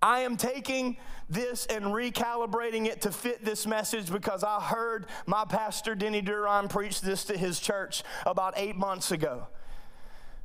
[0.01, 0.97] I am taking
[1.29, 6.69] this and recalibrating it to fit this message because I heard my pastor, Denny Duron,
[6.69, 9.47] preach this to his church about eight months ago.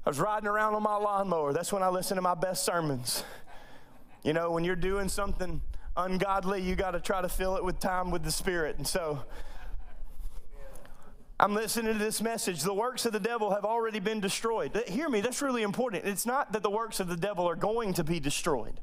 [0.04, 1.52] I was riding around on my lawnmower.
[1.52, 3.24] That's when I listen to my best sermons.
[4.22, 5.60] You know, when you're doing something
[5.96, 8.76] ungodly, you got to try to fill it with time with the Spirit.
[8.78, 9.24] And so
[11.38, 12.62] I'm listening to this message.
[12.62, 14.76] The works of the devil have already been destroyed.
[14.86, 16.04] Hear me, that's really important.
[16.04, 18.78] It's not that the works of the devil are going to be destroyed.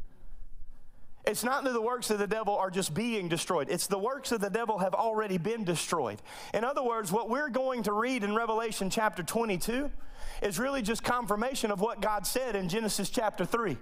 [1.27, 3.67] It's not that the works of the devil are just being destroyed.
[3.69, 6.21] It's the works of the devil have already been destroyed.
[6.53, 9.91] In other words, what we're going to read in Revelation chapter 22
[10.41, 13.77] is really just confirmation of what God said in Genesis chapter 3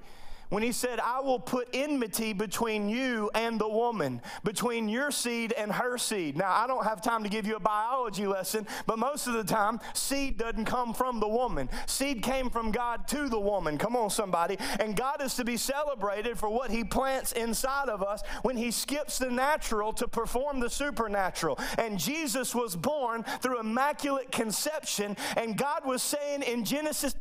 [0.49, 5.53] when he said, I will put enmity between you and the woman, between your seed
[5.53, 6.37] and her seed.
[6.37, 9.43] Now, I don't have time to give you a biology lesson, but most of the
[9.43, 11.69] time, seed doesn't come from the woman.
[11.87, 13.77] Seed came from God to the woman.
[13.77, 14.57] Come on, somebody.
[14.79, 18.71] And God is to be celebrated for what he plants inside of us when he
[18.71, 21.59] skips the natural to perform the supernatural.
[21.77, 27.15] And Jesus was born through immaculate conception, and God was saying in Genesis,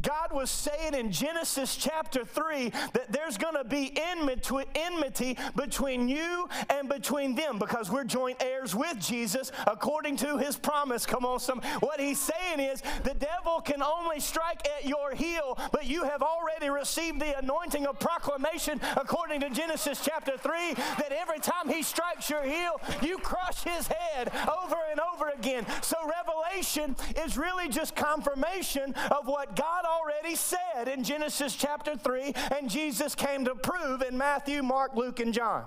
[0.00, 6.48] God was saying in Genesis chapter 3, that there's going to be enmity between you
[6.70, 11.06] and between them because we're joint heirs with Jesus according to his promise.
[11.06, 11.60] Come on, some.
[11.80, 16.22] What he's saying is the devil can only strike at your heel, but you have
[16.22, 21.82] already received the anointing of proclamation according to Genesis chapter 3 that every time he
[21.82, 24.30] strikes your heel, you crush his head
[24.62, 25.66] over and over again.
[25.82, 32.32] So Revelation is really just confirmation of what God already said in Genesis chapter 3
[32.58, 35.64] and Jesus came to prove in Matthew, Mark, Luke, and John.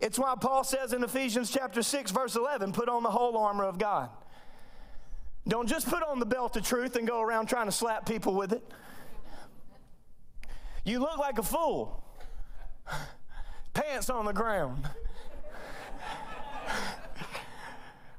[0.00, 3.64] It's why Paul says in Ephesians chapter 6, verse 11, put on the whole armor
[3.64, 4.10] of God.
[5.46, 8.34] Don't just put on the belt of truth and go around trying to slap people
[8.34, 8.62] with it.
[10.84, 12.02] You look like a fool.
[13.72, 14.86] Pants on the ground.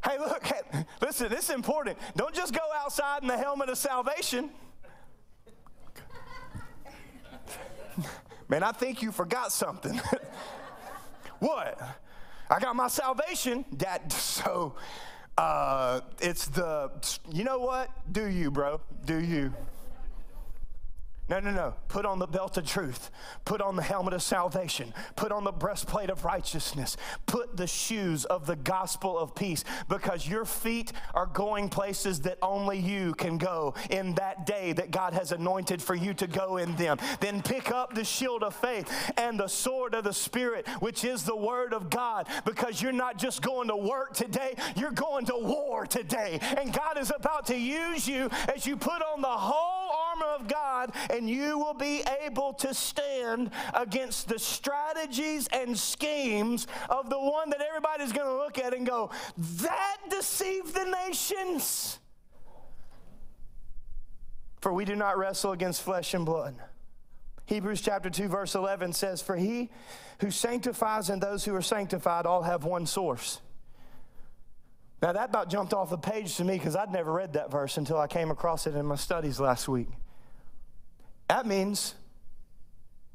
[0.03, 0.47] hey, look,
[1.01, 1.97] listen, this is important.
[2.15, 4.49] Don't just go outside in the helmet of salvation.
[8.47, 9.99] Man, I think you forgot something.
[11.39, 11.81] what?
[12.49, 13.65] I got my salvation.
[13.73, 14.75] That so
[15.38, 16.91] uh, it's the
[17.31, 17.89] you know what?
[18.12, 18.81] Do you, bro?
[19.05, 19.53] Do you?
[21.27, 21.73] No, no, no.
[21.88, 23.09] Put on the belt of truth.
[23.45, 24.93] Put on the helmet of salvation.
[25.15, 26.97] Put on the breastplate of righteousness.
[27.25, 32.38] Put the shoes of the gospel of peace because your feet are going places that
[32.43, 36.57] only you can go in that day that God has anointed for you to go
[36.57, 36.99] in them.
[37.19, 41.23] Then pick up the shield of faith and the sword of the Spirit, which is
[41.23, 45.36] the word of God, because you're not just going to work today, you're going to
[45.36, 46.39] war today.
[46.57, 49.74] And God is about to use you as you put on the whole
[50.16, 56.68] armor of God and you will be able to stand against the strategies and schemes
[56.89, 61.99] of the one that everybody's going to look at and go, that deceived the nations.
[64.61, 66.55] For we do not wrestle against flesh and blood.
[67.45, 69.70] Hebrews chapter 2, verse 11 says, For he
[70.20, 73.41] who sanctifies and those who are sanctified all have one source.
[75.01, 77.78] Now, that about jumped off the page to me because I'd never read that verse
[77.78, 79.89] until I came across it in my studies last week.
[81.28, 81.95] That means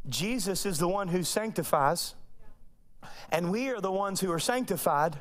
[0.08, 2.14] Jesus is the one who sanctifies,
[3.30, 5.16] and we are the ones who are sanctified,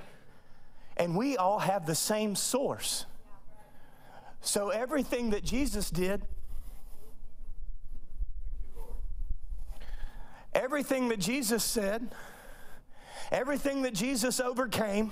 [0.97, 3.05] and we all have the same source.
[4.41, 6.21] So, everything that Jesus did,
[10.53, 12.09] everything that Jesus said,
[13.31, 15.11] everything that Jesus overcame,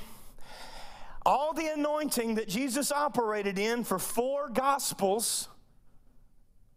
[1.25, 5.49] all the anointing that Jesus operated in for four gospels,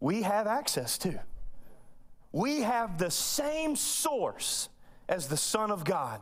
[0.01, 1.21] we have access to.
[2.33, 4.67] We have the same source
[5.07, 6.19] as the Son of God.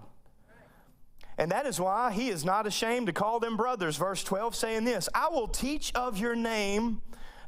[1.37, 3.95] And that is why he is not ashamed to call them brothers.
[3.95, 7.01] Verse 12 saying this I will teach of your name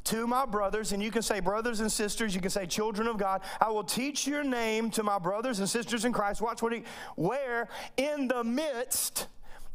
[0.06, 3.18] to my brothers, and you can say brothers and sisters, you can say children of
[3.18, 3.42] God.
[3.60, 6.42] I will teach your name to my brothers and sisters in Christ.
[6.42, 6.84] Watch what he,
[7.16, 7.68] where
[7.98, 9.28] in the midst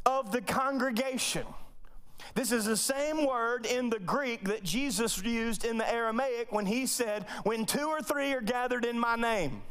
[0.05, 1.45] of the congregation.
[2.35, 6.67] This is the same word in the Greek that Jesus used in the Aramaic when
[6.67, 9.63] he said, When two or three are gathered in my name.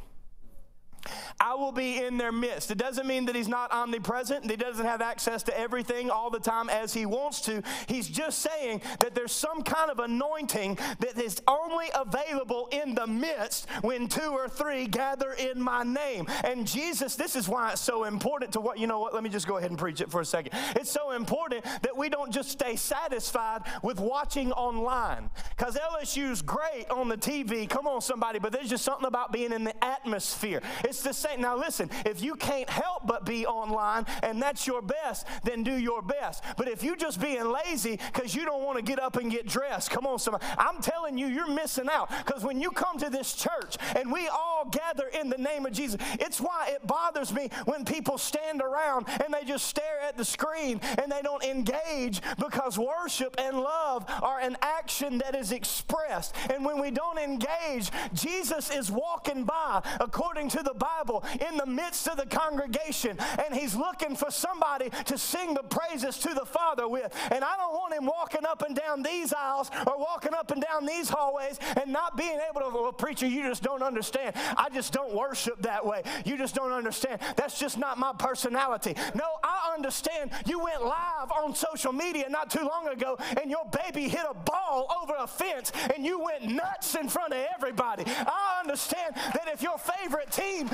[1.46, 2.72] I will be in their midst.
[2.72, 6.32] It doesn't mean that he's not omnipresent and he doesn't have access to everything all
[6.32, 7.62] the time as he wants to.
[7.86, 13.06] He's just saying that there's some kind of anointing that is only available in the
[13.06, 16.26] midst when two or three gather in my name.
[16.44, 19.30] And Jesus, this is why it's so important to what, you know what, let me
[19.30, 20.52] just go ahead and preach it for a second.
[20.76, 25.30] It's so important that we don't just stay satisfied with watching online.
[25.56, 29.52] Because LSU's great on the TV, come on, somebody, but there's just something about being
[29.52, 30.64] in the atmosphere.
[30.84, 31.35] It's the same.
[31.40, 35.74] Now, listen, if you can't help but be online and that's your best, then do
[35.74, 36.44] your best.
[36.58, 39.48] But if you're just being lazy because you don't want to get up and get
[39.48, 40.46] dressed, come on, somebody.
[40.58, 42.10] I'm telling you, you're missing out.
[42.26, 45.74] Because when you come to this church and we all gather in the name of
[45.74, 50.18] Jesus, it's why it bothers me when people stand around and they just stare at
[50.18, 55.52] the screen and they don't engage because worship and love are an action that is
[55.52, 56.36] expressed.
[56.52, 61.15] And when we don't engage, Jesus is walking by according to the Bible
[61.50, 66.18] in the midst of the congregation, and he's looking for somebody to sing the praises
[66.20, 67.14] to the Father with.
[67.32, 70.62] And I don't want him walking up and down these aisles or walking up and
[70.62, 74.36] down these hallways and not being able to, well, preacher, you just don't understand.
[74.58, 76.04] I just don't worship that way.
[76.26, 77.22] You just don't understand.
[77.36, 78.96] That's just not my personality.
[79.14, 80.32] No, I understand.
[80.46, 84.34] You went live on social media not too long ago, and your baby hit a
[84.34, 88.04] ball over a fence, and you went nuts in front of everybody.
[88.08, 90.70] I understand that if your favorite team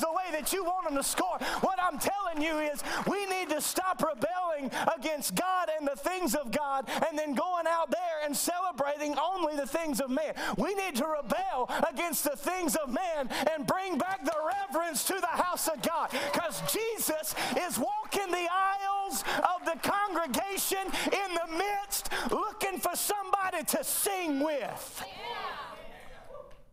[0.00, 1.38] the way that you want them to score.
[1.60, 6.34] What I'm telling you is we need to stop rebelling against God and the things
[6.34, 10.34] of God and then going out there and celebrating only the things of man.
[10.56, 14.36] We need to rebel against the things of man and bring back the
[14.70, 20.86] reverence to the house of God because Jesus is walking the aisles of the congregation
[21.06, 25.04] in the midst looking for somebody to sing with,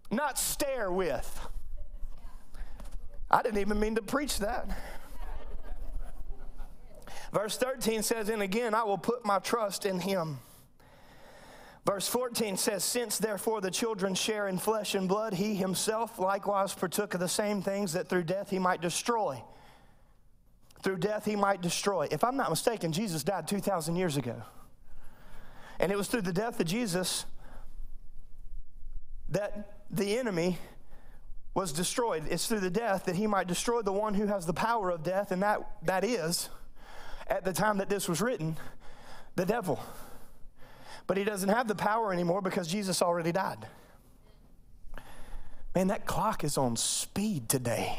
[0.10, 1.40] not stare with.
[3.32, 4.70] I didn't even mean to preach that.
[7.32, 10.40] Verse 13 says, And again, I will put my trust in him.
[11.86, 16.74] Verse 14 says, Since therefore the children share in flesh and blood, he himself likewise
[16.74, 19.42] partook of the same things that through death he might destroy.
[20.84, 22.08] Through death he might destroy.
[22.12, 24.44] If I'm not mistaken, Jesus died 2,000 years ago.
[25.80, 27.26] And it was through the death of Jesus
[29.30, 30.60] that the enemy
[31.54, 32.24] was destroyed.
[32.30, 35.04] It's through the death that he might destroy the one who has the power of
[35.04, 36.50] death, and that, that is,
[37.28, 38.58] at the time that this was written,
[39.36, 39.80] the devil.
[41.08, 43.68] But he doesn't have the power anymore because Jesus already died.
[45.76, 47.98] Man, that clock is on speed today.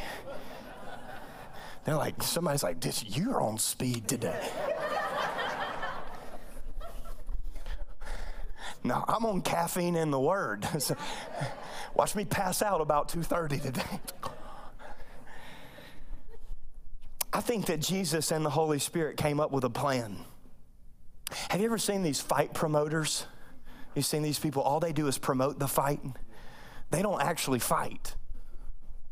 [1.85, 4.49] They're like, somebody's like, this, you're on speed today.
[8.85, 10.67] No, I'm on caffeine and the word.
[11.95, 14.01] Watch me pass out about 2:30 today.
[17.33, 20.19] I think that Jesus and the Holy Spirit came up with a plan.
[21.49, 23.27] Have you ever seen these fight promoters?
[23.95, 26.01] You've seen these people, all they do is promote the fight.
[26.91, 28.15] They don't actually fight.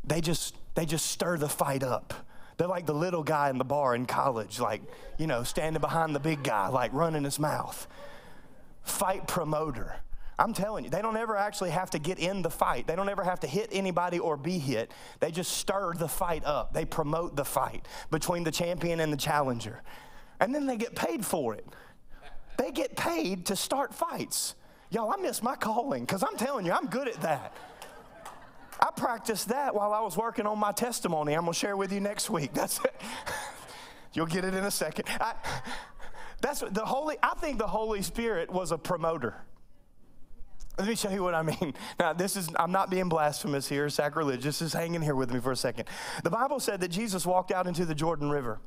[0.03, 2.13] They just they just stir the fight up.
[2.57, 4.81] They're like the little guy in the bar in college, like,
[5.17, 7.87] you know, standing behind the big guy, like running his mouth.
[8.83, 9.95] Fight promoter.
[10.39, 12.87] I'm telling you, they don't ever actually have to get in the fight.
[12.87, 14.91] They don't ever have to hit anybody or be hit.
[15.19, 16.73] They just stir the fight up.
[16.73, 19.83] They promote the fight between the champion and the challenger.
[20.39, 21.65] And then they get paid for it.
[22.57, 24.55] They get paid to start fights.
[24.89, 27.53] Y'all, I miss my calling because I'm telling you, I'm good at that.
[28.79, 31.33] I practiced that while I was working on my testimony.
[31.33, 32.53] I'm going to share with you next week.
[32.55, 32.95] That's it.
[34.13, 35.05] You'll get it in a second.
[35.19, 35.35] I,
[36.41, 39.35] that's the Holy, I think the Holy Spirit was a promoter.
[40.77, 41.73] Let me show you what I mean.
[41.99, 44.59] Now, this is, I'm not being blasphemous here, sacrilegious.
[44.59, 45.87] Just hang in here with me for a second.
[46.23, 48.59] The Bible said that Jesus walked out into the Jordan River.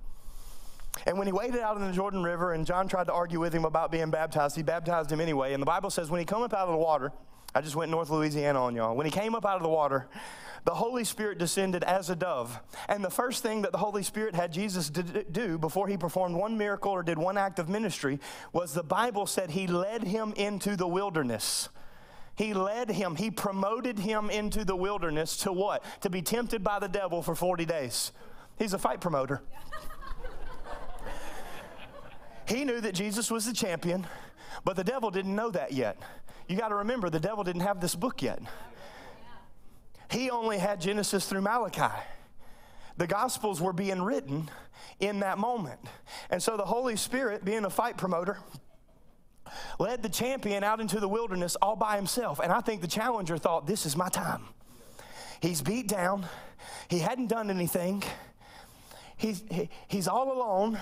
[1.07, 3.53] And when he waded out in the Jordan River and John tried to argue with
[3.53, 5.53] him about being baptized, he baptized him anyway.
[5.53, 7.11] And the Bible says when he came up out of the water,
[7.55, 8.97] I just went North Louisiana on y'all.
[8.97, 10.09] When he came up out of the water,
[10.65, 12.59] the Holy Spirit descended as a dove.
[12.89, 16.57] And the first thing that the Holy Spirit had Jesus do before he performed one
[16.57, 18.19] miracle or did one act of ministry
[18.53, 21.69] was the Bible said he led him into the wilderness.
[22.37, 25.85] He led him, he promoted him into the wilderness to what?
[26.01, 28.11] To be tempted by the devil for 40 days.
[28.59, 29.43] He's a fight promoter.
[32.49, 34.07] he knew that Jesus was the champion,
[34.65, 35.97] but the devil didn't know that yet.
[36.49, 38.41] You got to remember, the devil didn't have this book yet.
[40.11, 41.95] He only had Genesis through Malachi.
[42.97, 44.51] The Gospels were being written
[45.01, 45.81] in that moment.
[46.31, 48.39] And so the Holy Spirit, being a fight promoter,
[49.79, 52.41] led the champion out into the wilderness all by himself.
[52.41, 54.43] And I think the challenger thought, This is my time.
[55.41, 56.27] He's beat down,
[56.89, 58.03] he hadn't done anything,
[59.17, 60.79] he's, he, he's all alone.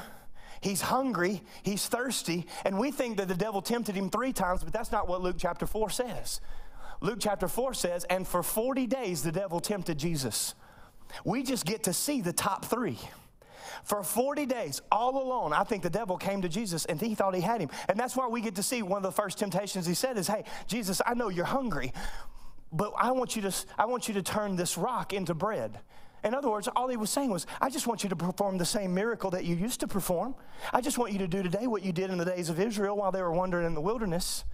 [0.63, 4.73] He's hungry, he's thirsty, and we think that the devil tempted him three times, but
[4.73, 6.41] that's not what Luke chapter 4 says.
[7.01, 10.55] Luke chapter 4 says, and for 40 days the devil tempted Jesus.
[11.25, 12.99] We just get to see the top three.
[13.83, 17.35] For 40 days, all alone, I think the devil came to Jesus and he thought
[17.35, 17.71] he had him.
[17.89, 20.29] And that's why we get to see one of the first temptations he said is,
[20.29, 21.93] Hey, Jesus, I know you're hungry,
[22.73, 25.81] but I want you to, I want you to turn this rock into bread.
[26.25, 28.65] In other words, all he was saying was, I just want you to perform the
[28.65, 30.35] same miracle that you used to perform.
[30.73, 32.97] I just want you to do today what you did in the days of Israel
[32.97, 34.45] while they were wandering in the wilderness.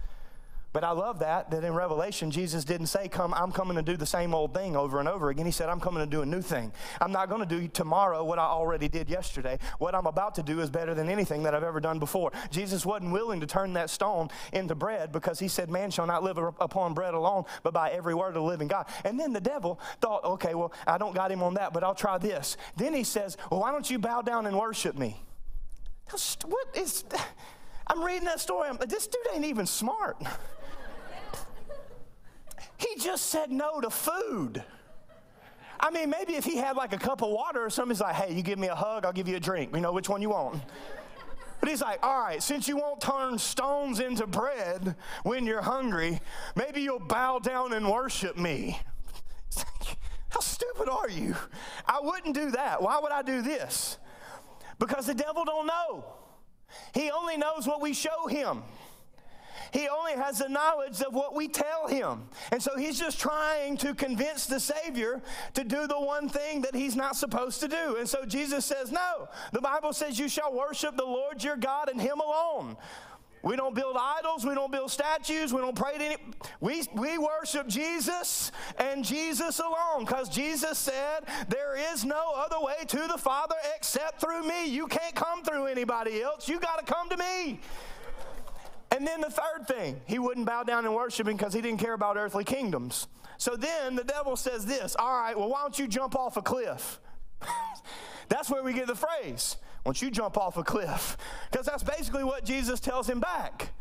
[0.71, 3.97] But I love that, that in Revelation, Jesus didn't say, Come, I'm coming to do
[3.97, 5.47] the same old thing over and over again.
[5.47, 6.71] He said, I'm coming to do a new thing.
[7.01, 9.57] I'm not going to do tomorrow what I already did yesterday.
[9.79, 12.31] What I'm about to do is better than anything that I've ever done before.
[12.51, 16.21] Jesus wasn't willing to turn that stone into bread because he said, Man shall not
[16.23, 18.85] live upon bread alone, but by every word of the living God.
[19.05, 21.95] And then the devil thought, Okay, well, I don't got him on that, but I'll
[21.95, 22.57] try this.
[22.77, 25.19] Then he says, Well, why don't you bow down and worship me?
[26.45, 27.03] What is.
[27.87, 28.69] I'm reading that story.
[28.69, 30.17] I'm, this dude ain't even smart.
[32.79, 34.63] He just said no to food.
[35.79, 38.15] I mean, maybe if he had like a cup of water or something, he's like,
[38.15, 39.73] hey, you give me a hug, I'll give you a drink.
[39.73, 40.61] You know which one you want.
[41.59, 46.21] But he's like, all right, since you won't turn stones into bread when you're hungry,
[46.55, 48.79] maybe you'll bow down and worship me.
[50.29, 51.35] How stupid are you?
[51.85, 52.81] I wouldn't do that.
[52.81, 53.97] Why would I do this?
[54.77, 56.05] Because the devil don't know.
[56.93, 58.63] He only knows what we show him.
[59.71, 62.23] He only has the knowledge of what we tell him.
[62.51, 65.21] And so he's just trying to convince the Savior
[65.53, 67.97] to do the one thing that he's not supposed to do.
[67.97, 69.29] And so Jesus says, No.
[69.53, 72.77] The Bible says, You shall worship the Lord your God and him alone.
[73.41, 74.45] We don't build idols.
[74.45, 75.53] We don't build statues.
[75.53, 76.17] We don't pray to any.
[76.59, 82.85] We, we worship Jesus and Jesus alone because Jesus said, There is no other way
[82.87, 84.67] to the Father except through me.
[84.67, 86.49] You can't come through anybody else.
[86.49, 87.59] You got to come to me.
[88.91, 91.79] And then the third thing, he wouldn't bow down and worship him because he didn't
[91.79, 93.07] care about earthly kingdoms.
[93.37, 96.41] So then the devil says this All right, well, why don't you jump off a
[96.41, 96.99] cliff?
[98.29, 99.57] that's where we get the phrase.
[99.85, 101.17] Don't you jump off a cliff?
[101.49, 103.71] Because that's basically what Jesus tells him back.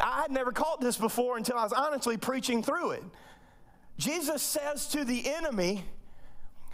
[0.00, 3.02] I had never caught this before until I was honestly preaching through it.
[3.98, 5.84] Jesus says to the enemy,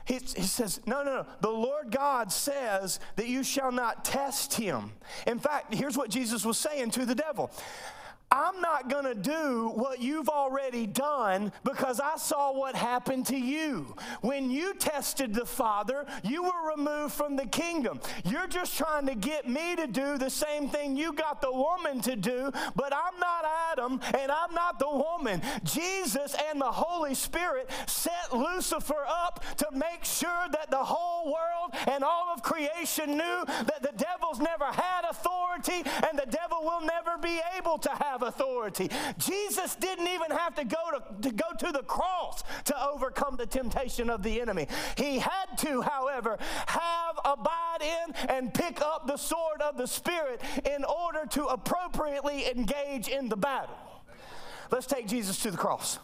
[0.05, 1.26] he, he, says, No, no, no.
[1.40, 4.92] The Lord God says that you shall not test him.
[5.26, 7.50] In fact, here's what Jesus was saying to the devil
[8.30, 13.36] I'm not going to do what you've already done because I saw what happened to
[13.36, 13.94] you.
[14.22, 18.00] When you tested the Father, you were removed from the kingdom.
[18.24, 22.00] You're just trying to get me to do the same thing you got the woman
[22.02, 25.40] to do, but I'm not Adam and I'm not the woman.
[25.62, 31.72] Jesus and the Holy Spirit set Lucifer up to make sure that the whole world
[31.86, 36.80] and all of creation knew that the devil's never had authority and the devil will
[36.80, 38.90] never be able to have authority.
[39.18, 43.46] Jesus didn't even have to go to, to go to the cross to overcome the
[43.46, 44.68] temptation of the enemy.
[44.96, 50.40] He had to, however, have abide in and pick up the sword of the Spirit
[50.64, 53.76] in order to appropriately engage in the battle.
[54.70, 55.98] Let's take Jesus to the cross.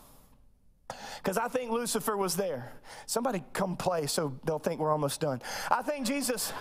[1.22, 2.72] Because I think Lucifer was there.
[3.06, 5.42] Somebody come play so they'll think we're almost done.
[5.70, 6.52] I think Jesus,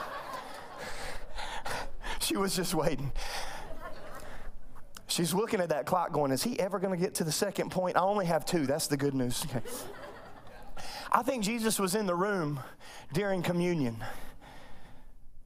[2.20, 3.12] she was just waiting.
[5.10, 7.72] She's looking at that clock going, is he ever going to get to the second
[7.72, 7.97] point?
[7.97, 8.68] I only have two.
[8.68, 9.45] That's the good news.
[9.55, 9.66] Okay.
[11.12, 12.62] I think Jesus was in the room
[13.12, 13.97] during communion,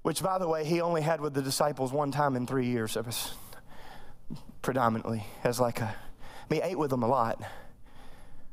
[0.03, 2.95] which, by the way, he only had with the disciples one time in three years.
[2.95, 3.33] It was
[4.61, 7.41] predominantly as like a, I mean, ate with them a lot.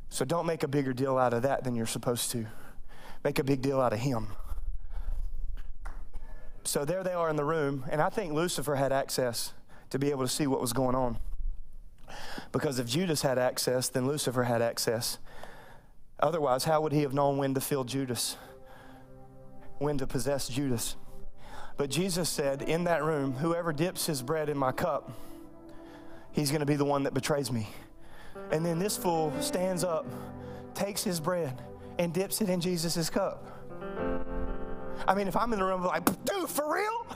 [0.09, 2.47] So don't make a bigger deal out of that than you're supposed to.
[3.25, 4.29] Make a big deal out of him.
[6.65, 9.53] So there they are in the room, and I think Lucifer had access
[9.91, 11.19] to be able to see what was going on.
[12.53, 15.19] Because if Judas had access, then Lucifer had access.
[16.19, 18.37] Otherwise, how would he have known when to fill Judas?
[19.79, 20.97] When to possess Judas?
[21.77, 25.11] But Jesus said, In that room, whoever dips his bread in my cup,
[26.33, 27.69] he's going to be the one that betrays me.
[28.51, 30.07] And then this fool stands up,
[30.75, 31.61] takes his bread,
[31.99, 33.47] and dips it in Jesus' cup.
[35.09, 37.07] I mean, if I'm in the room, I'm like, dude, for real?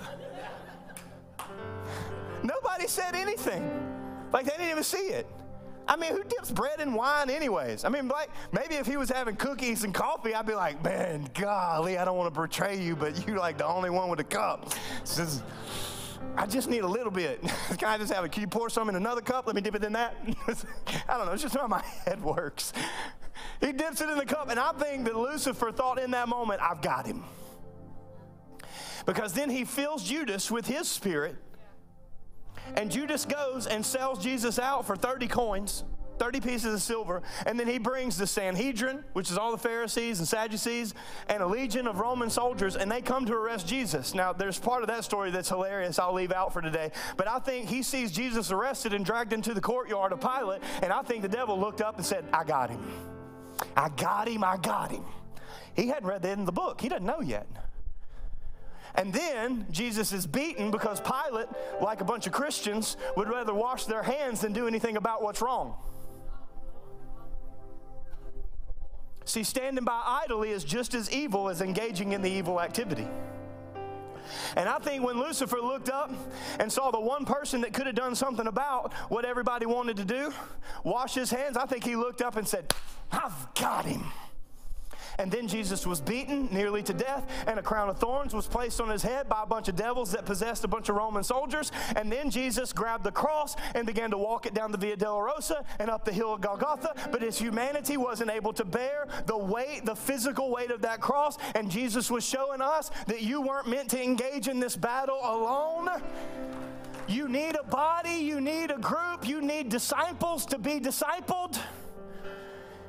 [2.44, 3.68] Nobody said anything.
[4.30, 5.26] Like they didn't even see it.
[5.88, 7.84] I mean, who dips bread in wine, anyways?
[7.84, 11.28] I mean, like maybe if he was having cookies and coffee, I'd be like, man,
[11.34, 14.24] golly, I don't want to betray you, but you're like the only one with a
[14.24, 14.72] cup.
[15.00, 15.42] Just,
[16.36, 17.42] I just need a little bit.
[17.78, 18.32] Can I just have it?
[18.32, 19.46] Can you pour some in another cup?
[19.46, 20.16] Let me dip it in that.
[21.08, 21.32] I don't know.
[21.32, 22.72] It's just how my head works.
[23.60, 26.60] He dips it in the cup, and I think that Lucifer thought in that moment,
[26.62, 27.24] I've got him.
[29.06, 31.36] Because then he fills Judas with his spirit
[32.76, 35.84] and Judas goes and sells Jesus out for 30 coins.
[36.18, 40.18] 30 pieces of silver, and then he brings the Sanhedrin, which is all the Pharisees
[40.18, 40.94] and Sadducees,
[41.28, 44.14] and a legion of Roman soldiers, and they come to arrest Jesus.
[44.14, 47.38] Now, there's part of that story that's hilarious, I'll leave out for today, but I
[47.38, 51.22] think he sees Jesus arrested and dragged into the courtyard of Pilate, and I think
[51.22, 52.82] the devil looked up and said, I got him.
[53.76, 55.04] I got him, I got him.
[55.74, 57.46] He hadn't read that in the book, he doesn't know yet.
[58.96, 61.48] And then Jesus is beaten because Pilate,
[61.80, 65.42] like a bunch of Christians, would rather wash their hands than do anything about what's
[65.42, 65.74] wrong.
[69.24, 73.08] See, standing by idly is just as evil as engaging in the evil activity.
[74.56, 76.10] And I think when Lucifer looked up
[76.58, 80.04] and saw the one person that could have done something about what everybody wanted to
[80.04, 80.32] do,
[80.82, 82.72] wash his hands, I think he looked up and said,
[83.10, 84.04] I've got him.
[85.18, 88.80] And then Jesus was beaten nearly to death, and a crown of thorns was placed
[88.80, 91.70] on his head by a bunch of devils that possessed a bunch of Roman soldiers.
[91.96, 95.64] And then Jesus grabbed the cross and began to walk it down the Via Dolorosa
[95.78, 96.94] and up the hill of Golgotha.
[97.10, 101.38] But his humanity wasn't able to bear the weight, the physical weight of that cross.
[101.54, 105.88] And Jesus was showing us that you weren't meant to engage in this battle alone.
[107.06, 111.58] You need a body, you need a group, you need disciples to be discipled.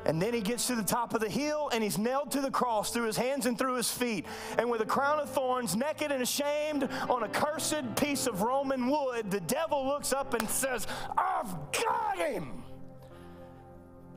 [0.06, 2.52] And then he gets to the top of the hill and he's nailed to the
[2.52, 4.26] cross through his hands and through his feet.
[4.60, 8.88] And with a crown of thorns, naked and ashamed on a cursed piece of Roman
[8.90, 10.86] wood, the devil looks up and says,
[11.18, 12.64] I've got him.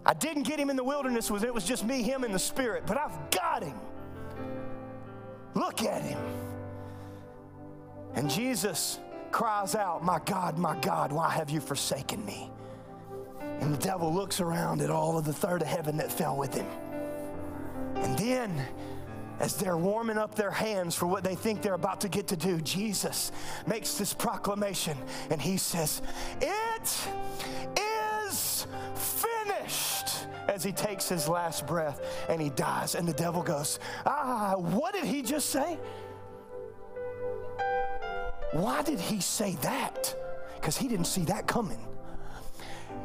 [0.05, 2.85] I didn't get him in the wilderness, it was just me, him, and the Spirit,
[2.87, 3.79] but I've got him.
[5.55, 6.19] Look at him.
[8.15, 9.01] And Jesus
[9.33, 12.51] cries out, My God, my God, why have you forsaken me?
[13.69, 16.55] And the devil looks around at all of the third of heaven that fell with
[16.55, 16.65] him.
[17.97, 18.67] And then,
[19.41, 22.37] as they're warming up their hands for what they think they're about to get to
[22.39, 23.31] do, Jesus
[23.67, 24.97] makes this proclamation
[25.29, 26.01] and he says,
[26.41, 26.99] It
[28.27, 30.27] is finished.
[30.49, 32.01] As he takes his last breath
[32.31, 32.95] and he dies.
[32.95, 35.77] And the devil goes, Ah, what did he just say?
[38.53, 40.17] Why did he say that?
[40.55, 41.87] Because he didn't see that coming.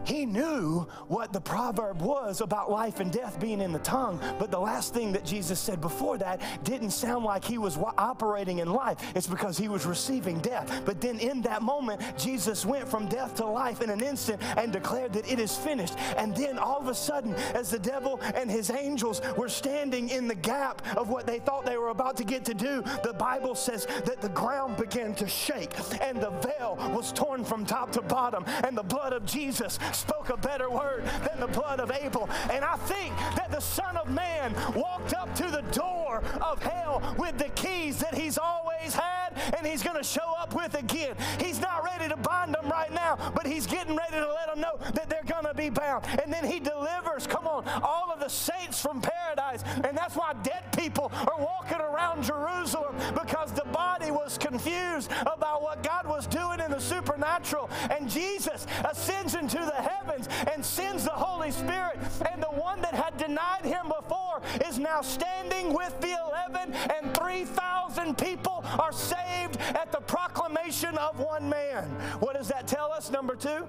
[0.05, 4.51] He knew what the proverb was about life and death being in the tongue, but
[4.51, 8.71] the last thing that Jesus said before that didn't sound like he was operating in
[8.71, 8.97] life.
[9.15, 10.81] It's because he was receiving death.
[10.85, 14.71] But then in that moment, Jesus went from death to life in an instant and
[14.71, 15.95] declared that it is finished.
[16.17, 20.27] And then all of a sudden, as the devil and his angels were standing in
[20.27, 23.55] the gap of what they thought they were about to get to do, the Bible
[23.55, 28.01] says that the ground began to shake and the veil was torn from top to
[28.01, 32.29] bottom, and the blood of Jesus spoke a better word than the blood of Abel.
[32.51, 37.15] And I think that the Son of Man walked up to the door of hell
[37.17, 39.13] with the keys that he's always had
[39.57, 41.15] and he's going to show up with again.
[41.39, 44.61] He's not ready to bind them right now, but he's getting ready to let them
[44.61, 46.05] know that they're going to be bound.
[46.23, 49.63] And then he delivers, come on, all of the saints from paradise.
[49.83, 55.61] And that's why dead people are walking around Jerusalem because the body was confused about
[55.61, 57.69] what God was doing in the supernatural.
[57.89, 61.99] And Jesus ascends into the heavens and sends the Holy Spirit.
[62.31, 67.15] And the one that had denied him before is now standing with the 11, and
[67.15, 71.85] 3,000 people are saved at the proclamation of one man.
[72.19, 73.11] What does that tell us?
[73.11, 73.67] Number two,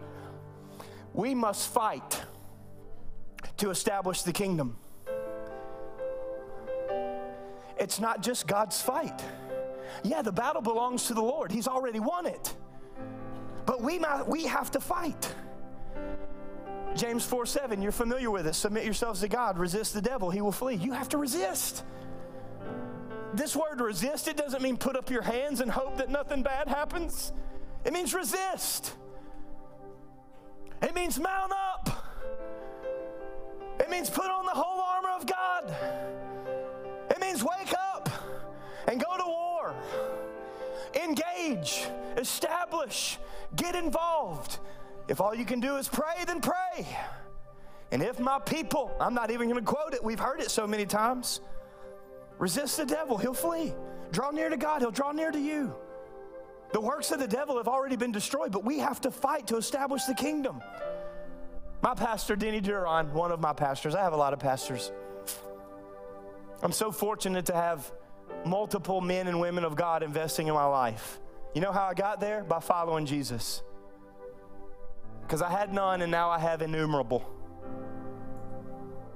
[1.13, 2.23] we must fight
[3.59, 4.77] to establish the kingdom.
[7.85, 9.23] it's not just God's fight.
[10.03, 12.55] Yeah, the battle belongs to the Lord, He's already won it.
[13.67, 15.35] But we, we have to fight.
[16.97, 18.55] James 4 7, you're familiar with it.
[18.55, 20.75] Submit yourselves to God, resist the devil, he will flee.
[20.75, 21.85] You have to resist.
[23.35, 26.69] This word resist, it doesn't mean put up your hands and hope that nothing bad
[26.69, 27.33] happens.
[27.85, 28.95] It means resist.
[30.81, 31.91] It means mount up.
[33.81, 35.75] It means put on the whole armor of God.
[37.11, 38.09] It means wake up
[38.87, 39.75] and go to war.
[41.03, 41.87] Engage,
[42.17, 43.19] establish,
[43.57, 44.59] get involved.
[45.09, 46.87] If all you can do is pray, then pray.
[47.93, 50.67] And if my people, I'm not even going to quote it, we've heard it so
[50.67, 51.41] many times.
[52.39, 53.75] Resist the devil, he'll flee.
[54.11, 55.75] Draw near to God, he'll draw near to you.
[56.73, 59.57] The works of the devil have already been destroyed, but we have to fight to
[59.57, 60.61] establish the kingdom.
[61.83, 64.91] My pastor, Denny Duron, one of my pastors, I have a lot of pastors.
[66.63, 67.93] I'm so fortunate to have
[68.47, 71.21] multiple men and women of God investing in my life.
[71.55, 72.43] You know how I got there?
[72.43, 73.63] By following Jesus.
[75.27, 77.29] Because I had none and now I have innumerable.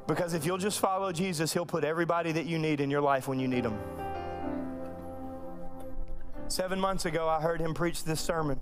[0.06, 3.28] Because if you'll just follow Jesus, He'll put everybody that you need in your life
[3.28, 3.78] when you need them.
[6.48, 8.58] Seven months ago, I heard him preach this sermon.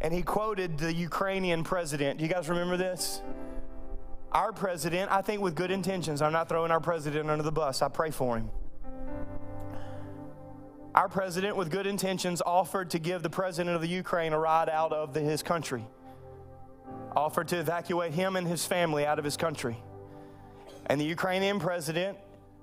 [0.00, 2.18] And he quoted the Ukrainian president.
[2.18, 3.20] Do you guys remember this?
[4.30, 7.82] Our president, I think with good intentions, I'm not throwing our president under the bus,
[7.82, 8.48] I pray for him.
[10.94, 14.68] Our president, with good intentions, offered to give the president of the Ukraine a ride
[14.68, 15.86] out of the, his country,
[17.14, 19.76] offered to evacuate him and his family out of his country.
[20.86, 22.18] And the Ukrainian president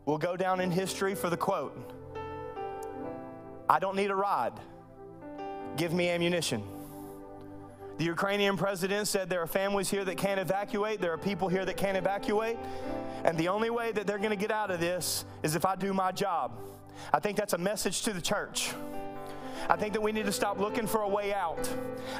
[0.06, 1.94] will go down in history for the quote
[3.70, 4.54] I don't need a ride,
[5.78, 6.64] give me ammunition.
[7.98, 11.66] The Ukrainian president said there are families here that can't evacuate, there are people here
[11.66, 12.58] that can't evacuate,
[13.24, 15.76] and the only way that they're going to get out of this is if I
[15.76, 16.52] do my job.
[17.14, 18.72] I think that's a message to the church.
[19.70, 21.70] I think that we need to stop looking for a way out.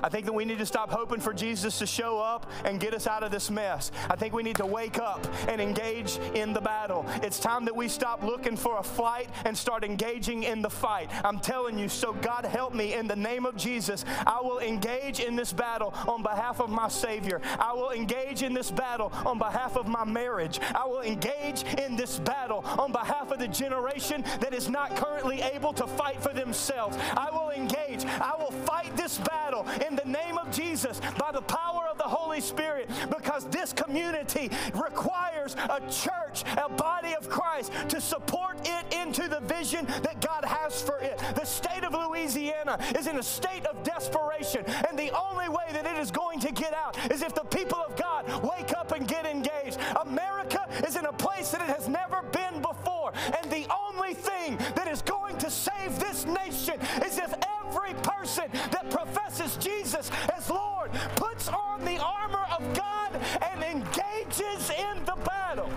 [0.04, 2.94] I think that we need to stop hoping for Jesus to show up and get
[2.94, 3.92] us out of this mess.
[4.10, 7.06] I think we need to wake up and engage in the battle.
[7.24, 11.10] It's time that we stop looking for a flight and start engaging in the fight.
[11.24, 14.06] I'm telling you, so God help me in the name of Jesus.
[14.26, 17.42] I will engage in this battle on behalf of my Savior.
[17.60, 20.60] I will engage in this battle on behalf of my marriage.
[20.76, 25.42] I will engage in this battle on behalf of the generation that is not currently
[25.42, 26.98] able to fight for themselves.
[27.16, 28.06] I will engage.
[28.06, 32.04] I will fight this battle in the name of Jesus by the power of the
[32.04, 38.94] Holy Spirit because this community requires a church, a body of Christ to support it
[38.94, 41.18] into the vision that God has for it.
[41.36, 45.86] The state of Louisiana is in a state of desperation, and the only way that
[45.86, 49.08] it is going to get out is if the people of God wake up and
[49.08, 49.78] get engaged.
[50.02, 54.58] America is in a place that it has never been before, and the only thing
[54.76, 57.34] that is going to save this nation is if
[57.66, 64.70] every person that professes Jesus as Lord puts on the armor of God and engages
[64.70, 65.70] in the battle.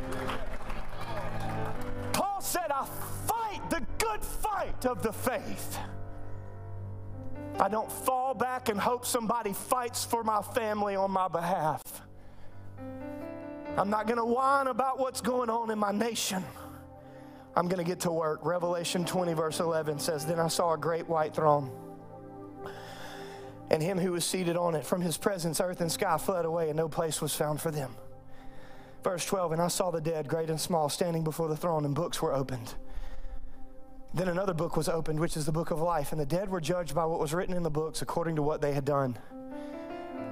[2.13, 2.87] Paul said, I
[3.27, 5.79] fight the good fight of the faith.
[7.59, 11.83] I don't fall back and hope somebody fights for my family on my behalf.
[13.77, 16.43] I'm not going to whine about what's going on in my nation.
[17.61, 18.41] I'm going to get to work.
[18.43, 21.71] Revelation 20, verse 11 says, Then I saw a great white throne,
[23.69, 24.87] and him who was seated on it.
[24.87, 27.95] From his presence, earth and sky fled away, and no place was found for them.
[29.05, 31.95] Verse 12, And I saw the dead, great and small, standing before the throne, and
[31.95, 32.73] books were opened.
[34.15, 36.63] Then another book was opened, which is the book of life, and the dead were
[36.63, 39.19] judged by what was written in the books according to what they had done.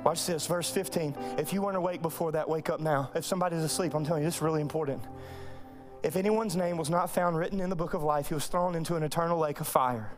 [0.02, 1.14] Watch this, verse 15.
[1.36, 3.10] If you weren't awake before that, wake up now.
[3.14, 5.02] If somebody's asleep, I'm telling you, this is really important.
[6.02, 8.74] If anyone's name was not found written in the book of life, he was thrown
[8.74, 10.12] into an eternal lake of fire.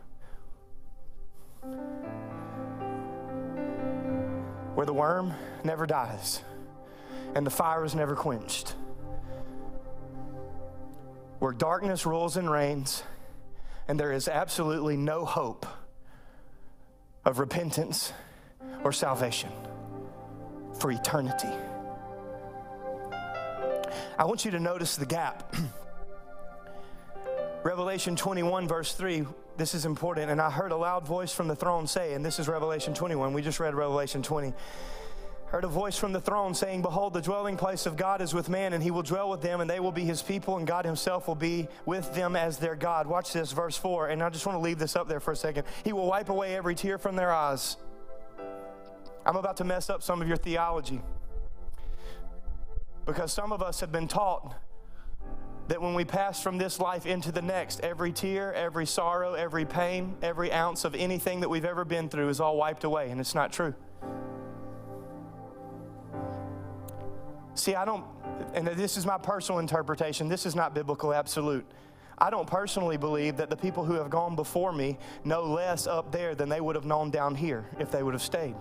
[4.75, 6.41] Where the worm never dies
[7.35, 8.75] and the fire is never quenched.
[11.39, 13.03] Where darkness rules and reigns
[13.87, 15.65] and there is absolutely no hope
[17.25, 18.13] of repentance
[18.83, 19.51] or salvation
[20.79, 21.49] for eternity.
[24.21, 25.55] I want you to notice the gap.
[27.63, 29.25] Revelation 21, verse 3,
[29.57, 30.29] this is important.
[30.29, 33.33] And I heard a loud voice from the throne say, and this is Revelation 21,
[33.33, 34.53] we just read Revelation 20.
[35.47, 38.47] Heard a voice from the throne saying, Behold, the dwelling place of God is with
[38.47, 40.85] man, and he will dwell with them, and they will be his people, and God
[40.85, 43.07] himself will be with them as their God.
[43.07, 44.09] Watch this, verse 4.
[44.09, 45.65] And I just want to leave this up there for a second.
[45.83, 47.75] He will wipe away every tear from their eyes.
[49.25, 51.01] I'm about to mess up some of your theology
[53.05, 54.55] because some of us have been taught
[55.67, 59.65] that when we pass from this life into the next, every tear, every sorrow, every
[59.65, 63.21] pain, every ounce of anything that we've ever been through is all wiped away, and
[63.21, 63.73] it's not true.
[67.53, 68.03] See, I don't,
[68.53, 71.65] and this is my personal interpretation, this is not biblical absolute.
[72.17, 76.11] I don't personally believe that the people who have gone before me know less up
[76.11, 78.55] there than they would have known down here if they would have stayed.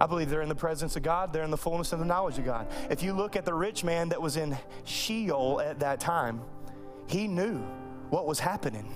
[0.00, 2.38] I believe they're in the presence of God, they're in the fullness of the knowledge
[2.38, 2.66] of God.
[2.90, 6.40] If you look at the rich man that was in Sheol at that time,
[7.06, 7.58] he knew
[8.10, 8.94] what was happening.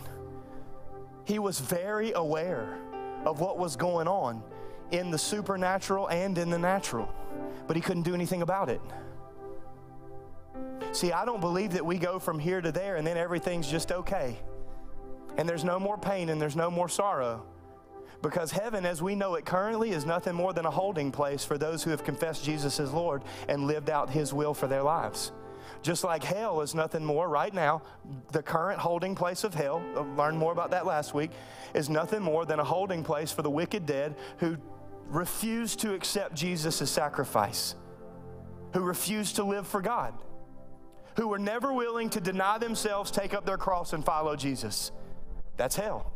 [1.24, 2.78] He was very aware
[3.24, 4.42] of what was going on
[4.90, 7.08] in the supernatural and in the natural,
[7.66, 8.80] but he couldn't do anything about it.
[10.92, 13.92] See, I don't believe that we go from here to there and then everything's just
[13.92, 14.38] okay.
[15.36, 17.44] And there's no more pain and there's no more sorrow.
[18.20, 21.56] Because heaven, as we know it currently, is nothing more than a holding place for
[21.56, 25.32] those who have confessed Jesus as Lord and lived out His will for their lives.
[25.82, 27.82] Just like hell is nothing more right now,
[28.32, 31.30] the current holding place of hell, uh, learned more about that last week,
[31.74, 34.56] is nothing more than a holding place for the wicked dead who
[35.08, 37.76] refuse to accept Jesus as sacrifice,
[38.74, 40.14] who refuse to live for God,
[41.16, 44.90] who were never willing to deny themselves, take up their cross, and follow Jesus.
[45.56, 46.12] That's hell.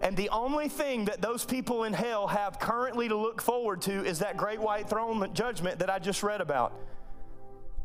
[0.00, 4.04] And the only thing that those people in hell have currently to look forward to
[4.04, 6.72] is that great white throne judgment that I just read about.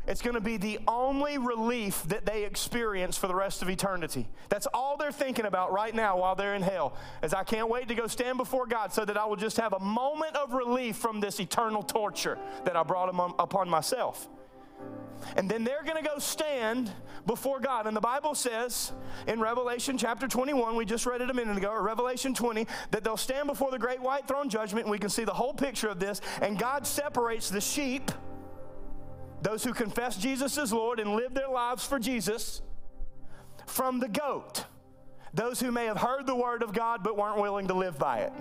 [0.06, 4.28] It's going to be the only relief that they experience for the rest of eternity.
[4.48, 6.96] That's all they're thinking about right now while they're in hell.
[7.22, 9.72] As I can't wait to go stand before God so that I will just have
[9.72, 14.28] a moment of relief from this eternal torture that I brought upon myself.
[15.36, 16.90] And then they're going to go stand
[17.26, 17.86] before God.
[17.86, 18.92] And the Bible says
[19.26, 23.04] in Revelation chapter 21, we just read it a minute ago, or Revelation 20, that
[23.04, 24.86] they'll stand before the great white throne judgment.
[24.86, 26.20] And we can see the whole picture of this.
[26.40, 28.10] And God separates the sheep,
[29.42, 32.62] those who confess Jesus as Lord and live their lives for Jesus,
[33.66, 34.64] from the goat,
[35.34, 38.18] those who may have heard the word of God but weren't willing to live by
[38.20, 38.32] it.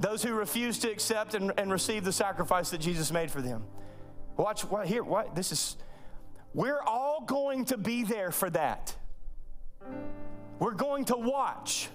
[0.00, 3.64] Those who refuse to accept and, and receive the sacrifice that Jesus made for them.
[4.38, 5.76] Watch what here, what this is
[6.54, 8.94] we're all going to be there for that.
[10.58, 11.88] We're going to watch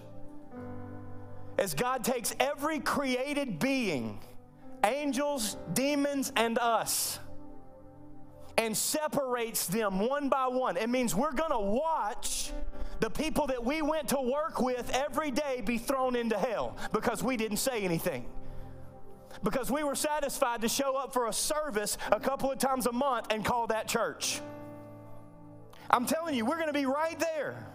[1.58, 4.20] as God takes every created being,
[4.84, 7.20] angels, demons, and us,
[8.58, 10.78] and separates them one by one.
[10.78, 12.52] It means we're going to watch
[13.00, 17.24] the people that we went to work with every day be thrown into hell because
[17.24, 18.26] we didn't say anything
[19.42, 22.92] because we were satisfied to show up for a service a couple of times a
[22.92, 24.42] month and call that church.
[25.90, 27.68] I'm telling you, we're going to be right there.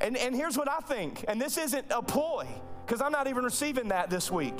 [0.00, 2.46] And, and here's what I think, and this isn't a ploy,
[2.86, 4.54] because I'm not even receiving that this week.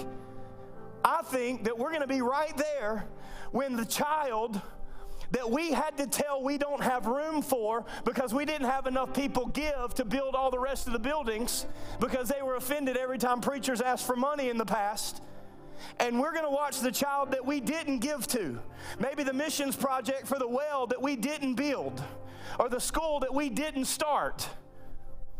[1.04, 3.06] I think that we're going to be right there
[3.52, 4.60] when the child
[5.30, 9.12] that we had to tell we don't have room for because we didn't have enough
[9.12, 11.66] people give to build all the rest of the buildings
[12.00, 15.22] because they were offended every time preachers asked for money in the past
[15.98, 18.58] and we're going to watch the child that we didn't give to.
[18.98, 22.02] Maybe the missions project for the well that we didn't build,
[22.58, 24.48] or the school that we didn't start,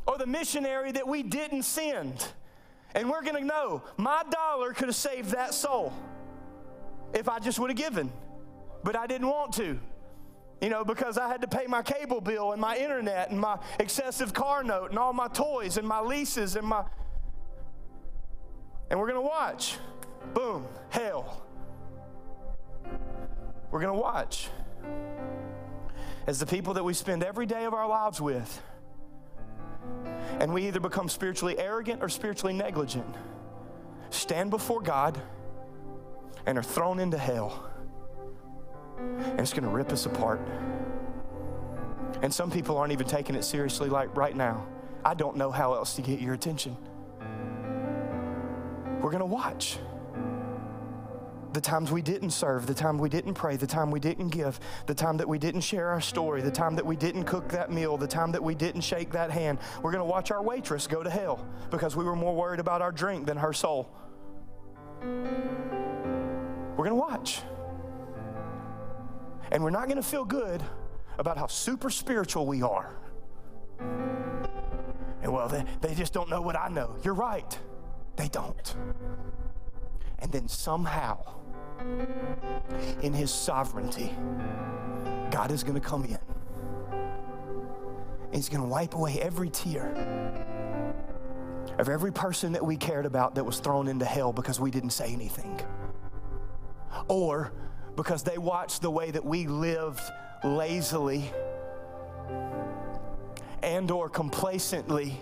[0.07, 2.32] or the missionary that we didn't send.
[2.95, 5.93] And we're going to know my dollar could have saved that soul
[7.14, 8.12] if I just would have given,
[8.82, 9.78] but I didn't want to.
[10.61, 13.59] You know, because I had to pay my cable bill and my internet and my
[13.78, 16.84] excessive car note and all my toys and my leases and my.
[18.91, 19.76] And we're going to watch
[20.34, 21.42] boom, hell.
[23.70, 24.48] We're going to watch
[26.26, 28.62] as the people that we spend every day of our lives with,
[30.40, 33.14] and we either become spiritually arrogant or spiritually negligent,
[34.10, 35.20] stand before God
[36.46, 37.70] and are thrown into hell.
[38.98, 40.40] And it's going to rip us apart.
[42.22, 44.66] And some people aren't even taking it seriously like right now.
[45.04, 46.76] I don't know how else to get your attention.
[49.00, 49.78] We're going to watch
[51.53, 54.61] the times we didn't serve, the time we didn't pray, the time we didn't give,
[54.86, 57.70] the time that we didn't share our story, the time that we didn't cook that
[57.70, 59.59] meal, the time that we didn't shake that hand.
[59.82, 62.82] We're going to watch our waitress go to hell because we were more worried about
[62.82, 63.90] our drink than her soul.
[65.03, 67.40] We're going to watch.
[69.51, 70.62] And we're not going to feel good
[71.18, 72.94] about how super spiritual we are.
[75.22, 76.94] And well, they, they just don't know what I know.
[77.03, 77.59] You're right,
[78.16, 78.76] they don't.
[80.20, 81.38] And then somehow,
[83.02, 84.12] in His sovereignty,
[85.30, 86.18] God is going to come in.
[86.92, 89.94] And He's going to wipe away every tear
[91.78, 94.90] of every person that we cared about that was thrown into hell because we didn't
[94.90, 95.60] say anything.
[97.06, 97.52] Or
[97.96, 100.02] because they watched the way that we lived
[100.42, 101.30] lazily
[103.62, 105.18] and or complacently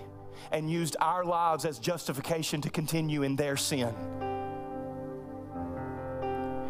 [0.52, 3.94] and used our lives as justification to continue in their sin.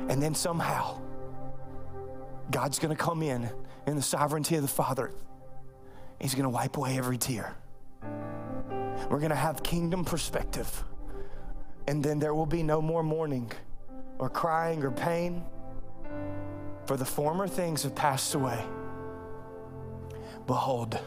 [0.08, 1.00] And then somehow,
[2.50, 3.50] God's going to come in
[3.86, 5.12] in the sovereignty of the Father.
[6.20, 7.54] He's going to wipe away every tear.
[9.10, 10.84] We're going to have kingdom perspective.
[11.86, 13.52] And then there will be no more mourning
[14.18, 15.44] or crying or pain,
[16.86, 18.64] for the former things have passed away.
[20.46, 20.98] Behold,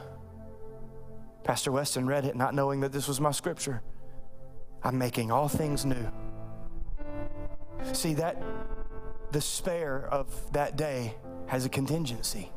[1.43, 3.81] Pastor Weston read it not knowing that this was my scripture.
[4.83, 6.11] I'm making all things new.
[7.93, 8.41] See, that
[9.31, 11.15] despair of that day
[11.47, 12.51] has a contingency.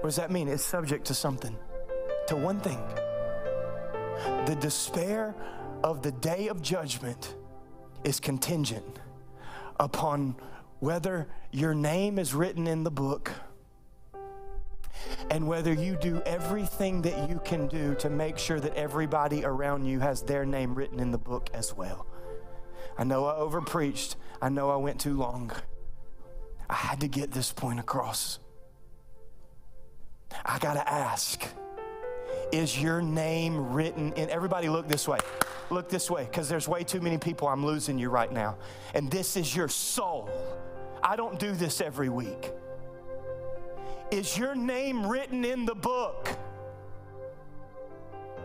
[0.00, 0.48] What does that mean?
[0.48, 1.56] It's subject to something,
[2.28, 2.78] to one thing.
[4.46, 5.34] The despair
[5.82, 7.34] of the day of judgment
[8.04, 9.00] is contingent
[9.78, 10.36] upon
[10.80, 13.32] whether your name is written in the book
[15.30, 19.84] and whether you do everything that you can do to make sure that everybody around
[19.84, 22.06] you has their name written in the book as well.
[22.98, 24.16] I know I overpreached.
[24.40, 25.52] I know I went too long.
[26.68, 28.38] I had to get this point across.
[30.44, 31.46] I got to ask
[32.52, 34.30] is your name written in?
[34.30, 35.18] Everybody, look this way.
[35.70, 37.48] Look this way, because there's way too many people.
[37.48, 38.56] I'm losing you right now.
[38.94, 40.30] And this is your soul.
[41.02, 42.52] I don't do this every week.
[44.12, 46.28] Is your name written in the book?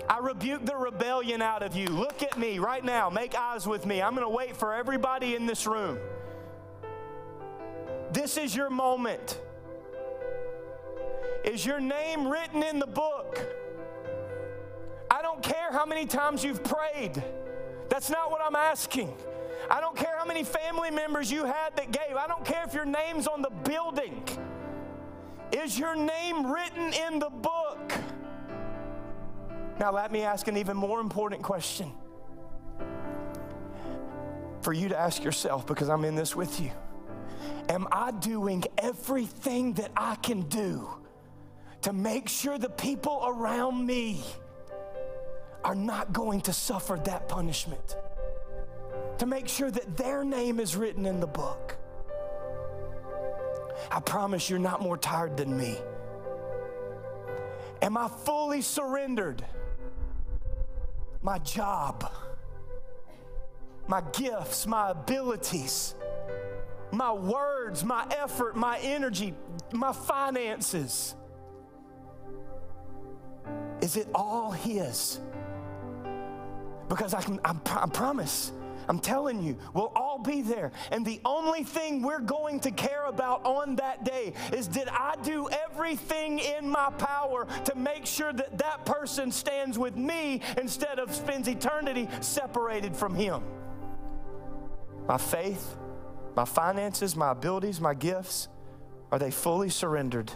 [0.09, 1.87] I rebuke the rebellion out of you.
[1.87, 3.09] Look at me right now.
[3.09, 4.01] Make eyes with me.
[4.01, 5.97] I'm going to wait for everybody in this room.
[8.11, 9.39] This is your moment.
[11.43, 13.39] Is your name written in the book?
[15.09, 17.21] I don't care how many times you've prayed.
[17.89, 19.13] That's not what I'm asking.
[19.69, 22.15] I don't care how many family members you had that gave.
[22.17, 24.23] I don't care if your name's on the building.
[25.51, 27.60] Is your name written in the book?
[29.81, 31.91] Now, let me ask an even more important question
[34.61, 36.69] for you to ask yourself because I'm in this with you.
[37.67, 40.87] Am I doing everything that I can do
[41.81, 44.23] to make sure the people around me
[45.63, 47.95] are not going to suffer that punishment?
[49.17, 51.75] To make sure that their name is written in the book.
[53.89, 55.75] I promise you're not more tired than me.
[57.81, 59.43] Am I fully surrendered?
[61.21, 62.11] My job,
[63.87, 65.95] my gifts, my abilities,
[66.91, 69.33] my words, my effort, my energy,
[69.71, 71.15] my finances.
[73.81, 75.19] Is it all His?
[76.89, 78.51] Because I can, I, I promise
[78.87, 80.71] I'm telling you, we'll all be there.
[80.91, 85.15] And the only thing we're going to care about on that day is did I
[85.23, 90.99] do everything in my power to make sure that that person stands with me instead
[90.99, 93.43] of spends eternity separated from Him?
[95.07, 95.75] My faith,
[96.35, 98.47] my finances, my abilities, my gifts,
[99.11, 100.31] are they fully surrendered?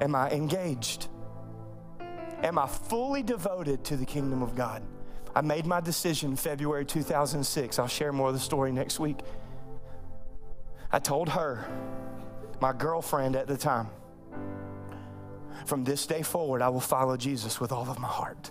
[0.00, 1.08] Am I engaged?
[2.42, 4.82] Am I fully devoted to the kingdom of God?
[5.34, 7.78] I made my decision February 2006.
[7.78, 9.18] I'll share more of the story next week.
[10.92, 11.64] I told her,
[12.60, 13.88] my girlfriend at the time,
[15.66, 18.50] from this day forward, I will follow Jesus with all of my heart.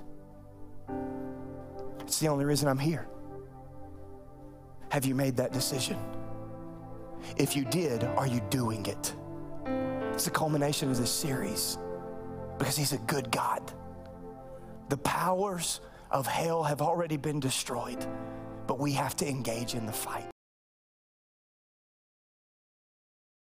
[2.02, 3.08] It's the only reason I'm here.
[4.90, 5.98] Have you made that decision?
[7.38, 9.14] If you did, are you doing it?
[10.14, 11.78] It's the culmination of this series
[12.58, 13.72] because He's a good God.
[14.90, 18.05] The powers of hell have already been destroyed,
[18.68, 20.30] but we have to engage in the fight.